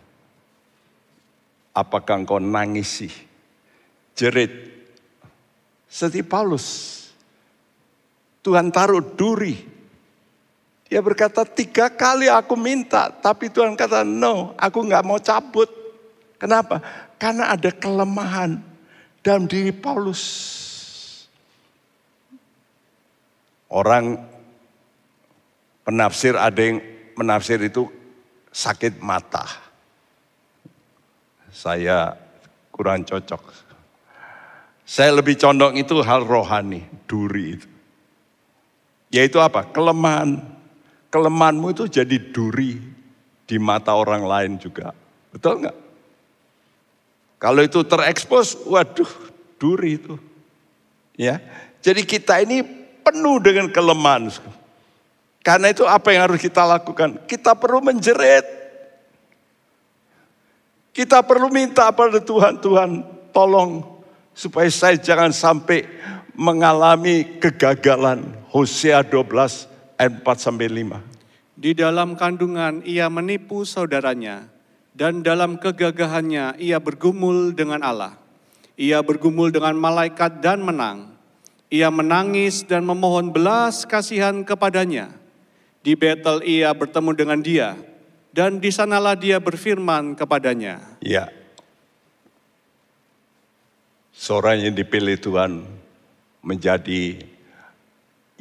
Apakah 1.72 2.22
engkau 2.22 2.38
nangisi, 2.38 3.08
jerit, 4.14 4.52
seperti 5.92 6.24
Paulus. 6.24 7.01
Tuhan 8.42 8.74
taruh 8.74 9.00
duri 9.00 9.72
dia 10.92 11.00
berkata 11.00 11.48
tiga 11.48 11.88
kali 11.88 12.28
aku 12.28 12.52
minta, 12.52 13.08
tapi 13.08 13.48
Tuhan 13.48 13.72
kata 13.80 14.04
no, 14.04 14.52
aku 14.60 14.84
nggak 14.84 15.00
mau 15.08 15.16
cabut. 15.16 15.64
Kenapa? 16.36 16.84
Karena 17.16 17.48
ada 17.48 17.72
kelemahan 17.72 18.60
dalam 19.24 19.48
diri 19.48 19.72
Paulus. 19.72 20.20
Orang 23.72 24.20
penafsir 25.80 26.36
ada 26.36 26.60
yang 26.60 26.84
menafsir 27.16 27.56
itu 27.64 27.88
sakit 28.52 29.00
mata. 29.00 29.48
Saya 31.48 32.20
kurang 32.68 33.08
cocok. 33.08 33.48
Saya 34.84 35.16
lebih 35.16 35.40
condong 35.40 35.80
itu 35.80 36.04
hal 36.04 36.28
rohani, 36.28 36.84
duri 37.08 37.56
itu. 37.56 37.71
Yaitu 39.12 39.36
apa? 39.38 39.68
Kelemahan 39.68 40.52
kelemahanmu 41.12 41.76
itu 41.76 41.84
jadi 41.84 42.16
duri 42.32 42.80
di 43.44 43.56
mata 43.60 43.92
orang 43.92 44.24
lain 44.24 44.52
juga. 44.56 44.96
Betul 45.28 45.60
nggak? 45.60 45.76
Kalau 47.36 47.60
itu 47.60 47.84
terekspos, 47.84 48.56
waduh, 48.64 49.12
duri 49.60 50.00
itu. 50.00 50.16
Ya. 51.20 51.44
Jadi 51.84 52.08
kita 52.08 52.40
ini 52.40 52.64
penuh 53.04 53.36
dengan 53.44 53.68
kelemahan. 53.68 54.32
Karena 55.42 55.68
itu 55.68 55.84
apa 55.84 56.14
yang 56.14 56.30
harus 56.30 56.40
kita 56.40 56.64
lakukan? 56.64 57.20
Kita 57.28 57.52
perlu 57.58 57.84
menjerit. 57.84 58.46
Kita 60.94 61.20
perlu 61.24 61.50
minta 61.50 61.90
pada 61.90 62.20
Tuhan, 62.22 62.62
Tuhan 62.62 63.02
tolong 63.34 63.82
supaya 64.32 64.68
saya 64.70 64.96
jangan 64.96 65.34
sampai 65.34 65.88
mengalami 66.36 67.40
kegagalan. 67.42 68.41
Hosea 68.52 69.00
12 69.00 69.32
ayat 69.96 70.12
4 70.20 70.36
sampai 70.36 70.68
5. 70.68 71.00
Di 71.56 71.72
dalam 71.72 72.12
kandungan 72.20 72.84
ia 72.84 73.08
menipu 73.08 73.64
saudaranya 73.64 74.44
dan 74.92 75.24
dalam 75.24 75.56
kegagahannya 75.56 76.60
ia 76.60 76.76
bergumul 76.76 77.56
dengan 77.56 77.80
Allah. 77.80 78.20
Ia 78.76 79.00
bergumul 79.00 79.48
dengan 79.56 79.72
malaikat 79.80 80.44
dan 80.44 80.60
menang. 80.60 81.16
Ia 81.72 81.88
menangis 81.88 82.60
dan 82.68 82.84
memohon 82.84 83.32
belas 83.32 83.88
kasihan 83.88 84.44
kepadanya. 84.44 85.16
Di 85.80 85.96
Betel 85.96 86.44
ia 86.44 86.76
bertemu 86.76 87.10
dengan 87.16 87.40
dia 87.40 87.80
dan 88.36 88.60
di 88.60 88.68
sanalah 88.68 89.16
dia 89.16 89.40
berfirman 89.40 90.12
kepadanya. 90.12 91.00
Ya. 91.00 91.32
Seorang 94.12 94.60
yang 94.60 94.76
dipilih 94.76 95.16
Tuhan 95.16 95.64
menjadi 96.44 97.31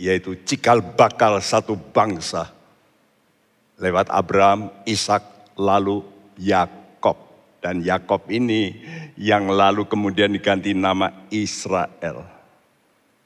yaitu 0.02 0.34
cikal 0.42 0.82
bakal 0.82 1.38
satu 1.38 1.78
bangsa 1.78 2.50
lewat 3.78 4.10
Abraham, 4.10 4.74
Ishak, 4.90 5.22
lalu 5.54 6.02
Yakob 6.42 7.18
dan 7.62 7.86
Yakob 7.86 8.26
ini 8.34 8.82
yang 9.14 9.46
lalu 9.54 9.86
kemudian 9.86 10.34
diganti 10.34 10.74
nama 10.74 11.14
Israel. 11.30 12.26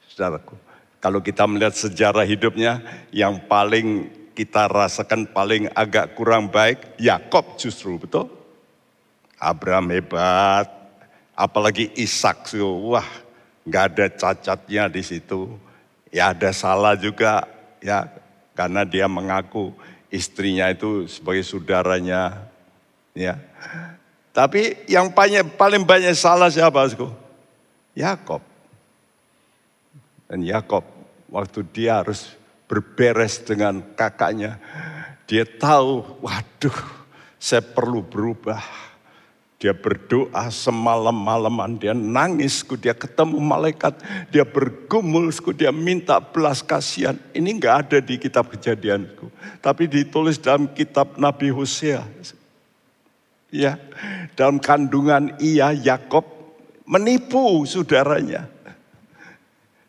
Saudaraku, 0.04 0.56
kalau 1.00 1.24
kita 1.24 1.48
melihat 1.48 1.72
sejarah 1.72 2.28
hidupnya 2.28 2.84
yang 3.08 3.48
paling 3.48 4.12
kita 4.36 4.68
rasakan 4.68 5.32
paling 5.32 5.72
agak 5.72 6.12
kurang 6.12 6.52
baik 6.52 7.00
Yakob 7.00 7.56
justru 7.56 7.96
betul. 7.96 8.28
Abraham 9.40 9.92
hebat, 9.92 10.68
apalagi 11.32 11.92
Ishak, 11.96 12.52
wah 12.60 13.08
nggak 13.64 13.84
ada 13.92 14.06
cacatnya 14.12 14.88
di 14.88 15.04
situ. 15.04 15.65
Ya 16.16 16.32
ada 16.32 16.48
salah 16.56 16.96
juga 16.96 17.44
ya 17.76 18.08
karena 18.56 18.88
dia 18.88 19.04
mengaku 19.04 19.76
istrinya 20.08 20.64
itu 20.72 21.04
sebagai 21.04 21.44
saudaranya 21.44 22.48
ya. 23.12 23.36
Tapi 24.32 24.88
yang 24.88 25.12
paling, 25.12 25.52
paling 25.60 25.84
banyak 25.84 26.16
salah 26.16 26.48
siapa? 26.48 26.88
Yakob. 27.92 28.40
Dan 30.24 30.40
Yakob 30.40 30.84
waktu 31.28 31.60
dia 31.68 32.00
harus 32.00 32.32
berberes 32.64 33.44
dengan 33.44 33.84
kakaknya, 33.92 34.56
dia 35.28 35.44
tahu, 35.44 36.24
waduh, 36.24 36.80
saya 37.36 37.60
perlu 37.60 38.00
berubah 38.00 38.85
dia 39.66 39.74
berdoa 39.74 40.46
semalam-malaman, 40.46 41.74
dia 41.74 41.90
nangis, 41.90 42.62
dia 42.78 42.94
ketemu 42.94 43.42
malaikat, 43.42 43.98
dia 44.30 44.46
bergumul, 44.46 45.34
dia 45.58 45.74
minta 45.74 46.22
belas 46.22 46.62
kasihan. 46.62 47.18
Ini 47.34 47.58
enggak 47.58 47.74
ada 47.82 47.98
di 47.98 48.14
kitab 48.14 48.46
kejadianku. 48.46 49.26
Tapi 49.58 49.90
ditulis 49.90 50.38
dalam 50.38 50.70
kitab 50.70 51.18
Nabi 51.18 51.50
Hosea. 51.50 52.06
Ya, 53.50 53.74
dalam 54.38 54.62
kandungan 54.62 55.34
ia 55.42 55.74
Yakob 55.74 56.22
menipu 56.86 57.66
saudaranya. 57.66 58.46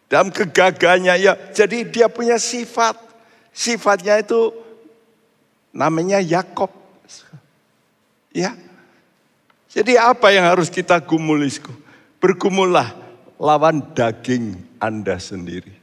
Dalam 0.09 0.33
kegagahannya 0.33 1.21
ya, 1.21 1.37
jadi 1.53 1.85
dia 1.85 2.09
punya 2.09 2.41
sifat. 2.41 2.97
Sifatnya 3.53 4.25
itu 4.25 4.57
namanya 5.69 6.17
Yakob. 6.17 6.73
Ya. 8.33 8.57
Jadi 9.67 9.99
apa 9.99 10.31
yang 10.31 10.47
harus 10.47 10.71
kita 10.71 10.99
gumulisku? 11.03 11.71
Bergumullah 12.23 12.95
lawan 13.35 13.83
daging 13.91 14.55
Anda 14.79 15.19
sendiri. 15.19 15.75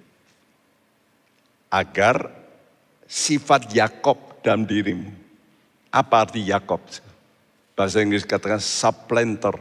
Agar 1.69 2.31
sifat 3.05 3.69
Yakob 3.77 4.41
dalam 4.41 4.65
dirimu. 4.65 5.11
Apa 5.93 6.27
arti 6.27 6.43
Yakob? 6.43 6.81
Bahasa 7.75 8.01
Inggris 8.01 8.27
katakan 8.27 8.63
supplanter. 8.63 9.55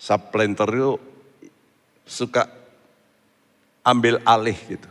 Supplanter 0.00 0.68
itu 0.72 0.92
suka 2.06 2.50
ambil 3.86 4.18
alih 4.26 4.58
gitu. 4.66 4.90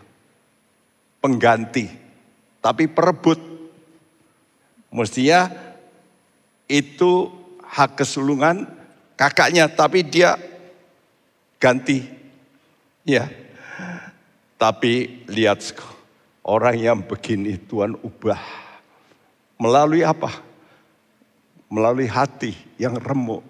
Pengganti. 1.19 1.87
Tapi 2.61 2.87
perebut. 2.87 3.39
Mestinya 4.91 5.47
itu 6.67 7.40
hak 7.71 8.03
kesulungan 8.03 8.67
kakaknya. 9.15 9.71
Tapi 9.71 10.03
dia 10.03 10.35
ganti. 11.55 12.03
Ya. 13.07 13.31
Tapi 14.59 15.25
lihat 15.31 15.63
orang 16.43 16.75
yang 16.77 16.99
begini 17.01 17.57
Tuhan 17.57 17.95
ubah. 18.03 18.43
Melalui 19.57 20.03
apa? 20.03 20.29
Melalui 21.71 22.11
hati 22.11 22.53
yang 22.75 22.99
remuk. 22.99 23.41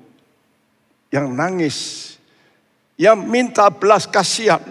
Yang 1.09 1.27
nangis. 1.33 1.77
Yang 2.95 3.17
minta 3.25 3.67
belas 3.73 4.05
kasihan. 4.05 4.61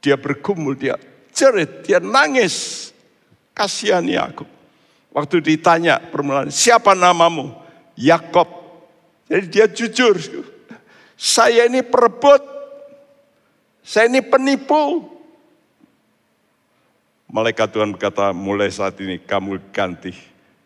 Dia 0.00 0.16
bergumul, 0.16 0.80
dia 0.80 0.96
cerit, 1.30 1.84
dia 1.84 2.00
nangis. 2.00 2.88
Kasihani 3.52 4.16
aku. 4.16 4.59
Waktu 5.10 5.42
ditanya 5.42 5.98
permulaan, 5.98 6.54
siapa 6.54 6.94
namamu? 6.94 7.50
Yakob. 7.98 8.46
Jadi 9.26 9.46
dia 9.50 9.66
jujur. 9.66 10.16
Saya 11.18 11.66
ini 11.66 11.82
perebut. 11.82 12.40
Saya 13.82 14.06
ini 14.06 14.22
penipu. 14.22 15.06
Malaikat 17.30 17.70
Tuhan 17.70 17.94
berkata, 17.94 18.34
mulai 18.34 18.70
saat 18.70 18.98
ini 19.02 19.18
kamu 19.22 19.58
ganti 19.70 20.14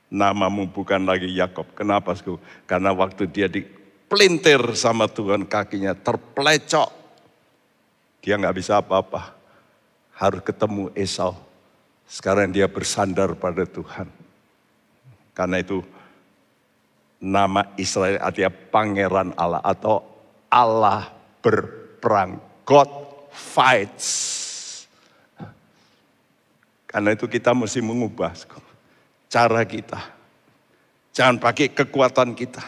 namamu 0.08 0.68
bukan 0.68 1.04
lagi 1.04 1.28
Yakob. 1.32 1.68
Kenapa? 1.76 2.16
Karena 2.64 2.92
waktu 2.94 3.28
dia 3.28 3.48
dipelintir 3.48 4.60
sama 4.76 5.08
Tuhan 5.08 5.44
kakinya 5.44 5.92
terplecok. 5.92 6.88
Dia 8.24 8.40
nggak 8.40 8.56
bisa 8.56 8.80
apa-apa. 8.80 9.36
Harus 10.16 10.40
ketemu 10.40 10.88
Esau. 10.96 11.36
Sekarang 12.08 12.48
dia 12.48 12.68
bersandar 12.70 13.36
pada 13.36 13.68
Tuhan. 13.68 14.23
Karena 15.34 15.58
itu 15.58 15.82
nama 17.18 17.66
Israel 17.74 18.22
artinya 18.22 18.54
pangeran 18.70 19.34
Allah 19.34 19.58
atau 19.66 20.06
Allah 20.46 21.10
berperang. 21.42 22.38
God 22.62 22.88
fights. 23.34 24.06
Karena 26.86 27.10
itu 27.18 27.26
kita 27.26 27.50
mesti 27.50 27.82
mengubah 27.82 28.30
cara 29.26 29.66
kita. 29.66 29.98
Jangan 31.10 31.42
pakai 31.42 31.74
kekuatan 31.74 32.38
kita. 32.38 32.62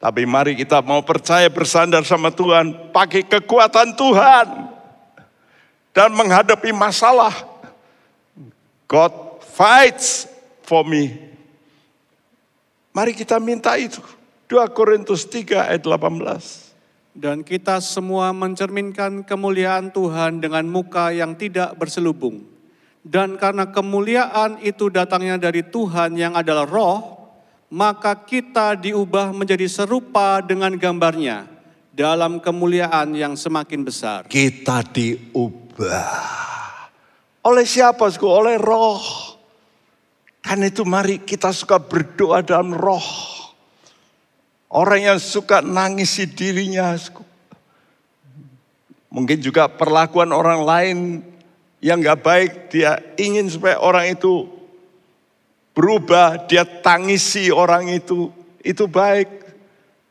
Tapi 0.00 0.24
mari 0.24 0.56
kita 0.56 0.80
mau 0.80 1.04
percaya 1.04 1.46
bersandar 1.52 2.02
sama 2.08 2.32
Tuhan. 2.32 2.90
Pakai 2.90 3.28
kekuatan 3.28 3.92
Tuhan. 3.92 4.46
Dan 5.92 6.16
menghadapi 6.16 6.72
masalah. 6.72 7.36
God 8.88 9.44
fights 9.52 10.31
for 10.72 10.88
me. 10.88 11.12
Mari 12.96 13.12
kita 13.12 13.36
minta 13.36 13.76
itu. 13.76 14.00
2 14.48 14.72
Korintus 14.72 15.28
3 15.28 15.68
ayat 15.68 15.84
18. 15.84 16.72
Dan 17.12 17.44
kita 17.44 17.76
semua 17.84 18.32
mencerminkan 18.32 19.20
kemuliaan 19.20 19.92
Tuhan 19.92 20.40
dengan 20.40 20.64
muka 20.64 21.12
yang 21.12 21.36
tidak 21.36 21.76
berselubung. 21.76 22.48
Dan 23.04 23.36
karena 23.36 23.68
kemuliaan 23.68 24.64
itu 24.64 24.88
datangnya 24.88 25.36
dari 25.36 25.60
Tuhan 25.60 26.16
yang 26.16 26.32
adalah 26.32 26.64
roh, 26.64 27.20
maka 27.68 28.16
kita 28.16 28.72
diubah 28.80 29.36
menjadi 29.36 29.68
serupa 29.68 30.40
dengan 30.40 30.72
gambarnya 30.72 31.44
dalam 31.92 32.40
kemuliaan 32.40 33.12
yang 33.12 33.36
semakin 33.36 33.84
besar. 33.84 34.24
Kita 34.24 34.80
diubah. 34.88 36.16
Oleh 37.44 37.66
siapa? 37.68 38.08
Oleh 38.24 38.56
roh. 38.56 39.00
Karena 40.42 40.66
itu 40.66 40.82
mari 40.82 41.22
kita 41.22 41.54
suka 41.54 41.78
berdoa 41.78 42.42
dalam 42.42 42.74
roh. 42.74 43.06
Orang 44.72 45.00
yang 45.06 45.18
suka 45.22 45.62
nangisi 45.62 46.26
dirinya. 46.26 46.98
Mungkin 49.12 49.38
juga 49.38 49.70
perlakuan 49.70 50.34
orang 50.34 50.60
lain 50.66 50.98
yang 51.78 52.02
gak 52.02 52.20
baik. 52.26 52.50
Dia 52.74 52.98
ingin 53.14 53.46
supaya 53.46 53.78
orang 53.78 54.18
itu 54.18 54.50
berubah. 55.78 56.50
Dia 56.50 56.66
tangisi 56.66 57.54
orang 57.54 57.86
itu. 57.94 58.34
Itu 58.66 58.90
baik. 58.90 59.44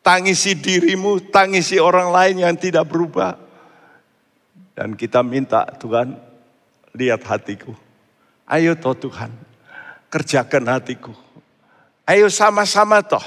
Tangisi 0.01 0.57
dirimu, 0.57 1.29
tangisi 1.29 1.77
orang 1.77 2.09
lain 2.09 2.41
yang 2.41 2.55
tidak 2.57 2.89
berubah. 2.89 3.37
Dan 4.73 4.97
kita 4.97 5.21
minta 5.21 5.61
Tuhan, 5.77 6.17
lihat 6.97 7.21
hatiku. 7.21 7.75
Ayo 8.49 8.73
toh 8.73 8.97
Tuhan, 8.97 9.29
kerjakan 10.11 10.67
hatiku. 10.67 11.15
Ayo 12.03 12.27
sama-sama 12.27 12.99
toh 12.99 13.23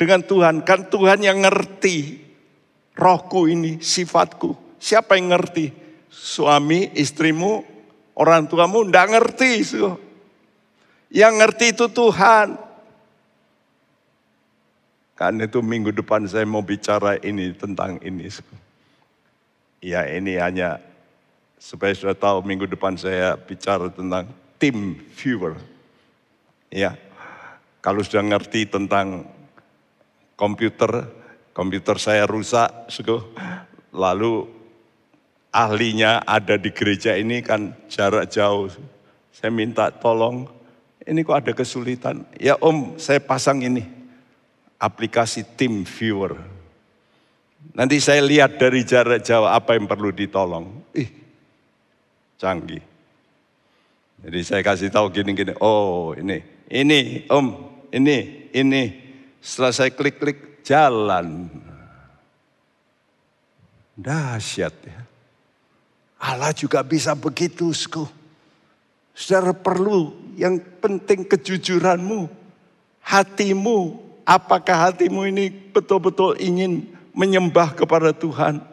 dengan 0.00 0.24
Tuhan. 0.24 0.64
Kan 0.64 0.88
Tuhan 0.88 1.20
yang 1.20 1.44
ngerti 1.44 2.24
rohku 2.96 3.46
ini, 3.46 3.78
sifatku. 3.84 4.56
Siapa 4.80 5.20
yang 5.20 5.36
ngerti? 5.36 5.70
Suami, 6.08 6.88
istrimu, 6.96 7.60
orang 8.16 8.48
tuamu 8.48 8.88
enggak 8.88 9.12
ngerti. 9.12 9.60
Yang 11.12 11.34
ngerti 11.36 11.66
itu 11.76 11.86
Tuhan. 11.92 12.56
Kan 15.14 15.38
itu 15.38 15.62
minggu 15.62 15.94
depan 15.94 16.26
saya 16.26 16.42
mau 16.42 16.64
bicara 16.64 17.20
ini 17.22 17.54
tentang 17.54 18.02
ini. 18.02 18.26
Ya 19.78 20.08
ini 20.10 20.40
hanya 20.40 20.80
supaya 21.60 21.94
sudah 21.94 22.16
tahu 22.16 22.42
minggu 22.42 22.66
depan 22.66 22.98
saya 22.98 23.38
bicara 23.38 23.92
tentang 23.92 24.26
tim 24.58 24.98
viewer. 25.14 25.54
Ya, 26.74 26.98
kalau 27.78 28.02
sudah 28.02 28.26
ngerti 28.26 28.66
tentang 28.66 29.30
komputer, 30.34 31.06
komputer 31.54 32.02
saya 32.02 32.26
rusak, 32.26 32.90
lalu 33.94 34.50
ahlinya 35.54 36.26
ada 36.26 36.58
di 36.58 36.74
gereja 36.74 37.14
ini 37.14 37.46
kan 37.46 37.78
jarak 37.86 38.26
jauh. 38.26 38.66
Saya 39.30 39.54
minta 39.54 39.94
tolong, 39.94 40.50
ini 41.06 41.22
kok 41.22 41.46
ada 41.46 41.54
kesulitan. 41.54 42.26
Ya 42.42 42.58
om, 42.58 42.98
saya 42.98 43.22
pasang 43.22 43.62
ini, 43.62 43.86
aplikasi 44.74 45.46
tim 45.54 45.86
viewer. 45.86 46.34
Nanti 47.70 48.02
saya 48.02 48.18
lihat 48.18 48.58
dari 48.58 48.82
jarak 48.82 49.22
jauh 49.22 49.46
apa 49.46 49.78
yang 49.78 49.86
perlu 49.86 50.10
ditolong. 50.10 50.90
Ih, 50.90 51.06
canggih. 52.34 52.82
Jadi 54.26 54.38
saya 54.42 54.62
kasih 54.66 54.90
tahu 54.90 55.14
gini-gini, 55.14 55.54
oh 55.62 56.18
ini, 56.18 56.53
ini 56.68 57.28
om, 57.28 57.52
ini, 57.92 58.48
ini, 58.52 58.82
setelah 59.44 59.72
saya 59.72 59.90
klik-klik, 59.92 60.64
jalan. 60.64 61.52
Dahsyat 63.94 64.74
ya. 64.82 65.00
Allah 66.18 66.56
juga 66.56 66.80
bisa 66.80 67.12
begitu, 67.12 67.68
sku. 67.70 68.08
Saudara 69.14 69.54
perlu 69.54 70.16
yang 70.34 70.58
penting 70.80 71.22
kejujuranmu, 71.28 72.26
hatimu. 73.04 74.02
Apakah 74.24 74.90
hatimu 74.90 75.28
ini 75.28 75.52
betul-betul 75.52 76.40
ingin 76.40 76.88
menyembah 77.12 77.76
kepada 77.76 78.10
Tuhan? 78.16 78.64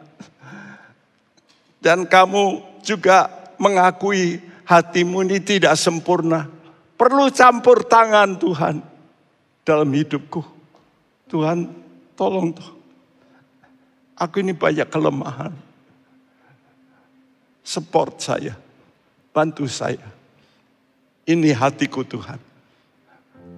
Dan 1.78 2.08
kamu 2.08 2.64
juga 2.80 3.28
mengakui 3.60 4.40
hatimu 4.64 5.28
ini 5.28 5.38
tidak 5.38 5.76
sempurna. 5.76 6.48
Perlu 7.02 7.34
campur 7.34 7.82
tangan 7.82 8.38
Tuhan 8.38 8.78
dalam 9.66 9.90
hidupku. 9.90 10.38
Tuhan 11.26 11.66
tolong 12.14 12.54
tuh. 12.54 12.78
Aku 14.14 14.38
ini 14.38 14.54
banyak 14.54 14.86
kelemahan. 14.86 15.50
Support 17.66 18.22
saya. 18.22 18.54
Bantu 19.34 19.66
saya. 19.66 20.06
Ini 21.26 21.50
hatiku 21.50 22.06
Tuhan. 22.06 22.38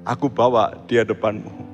Aku 0.08 0.32
bawa 0.32 0.80
dia 0.88 1.04
depanmu. 1.04 1.73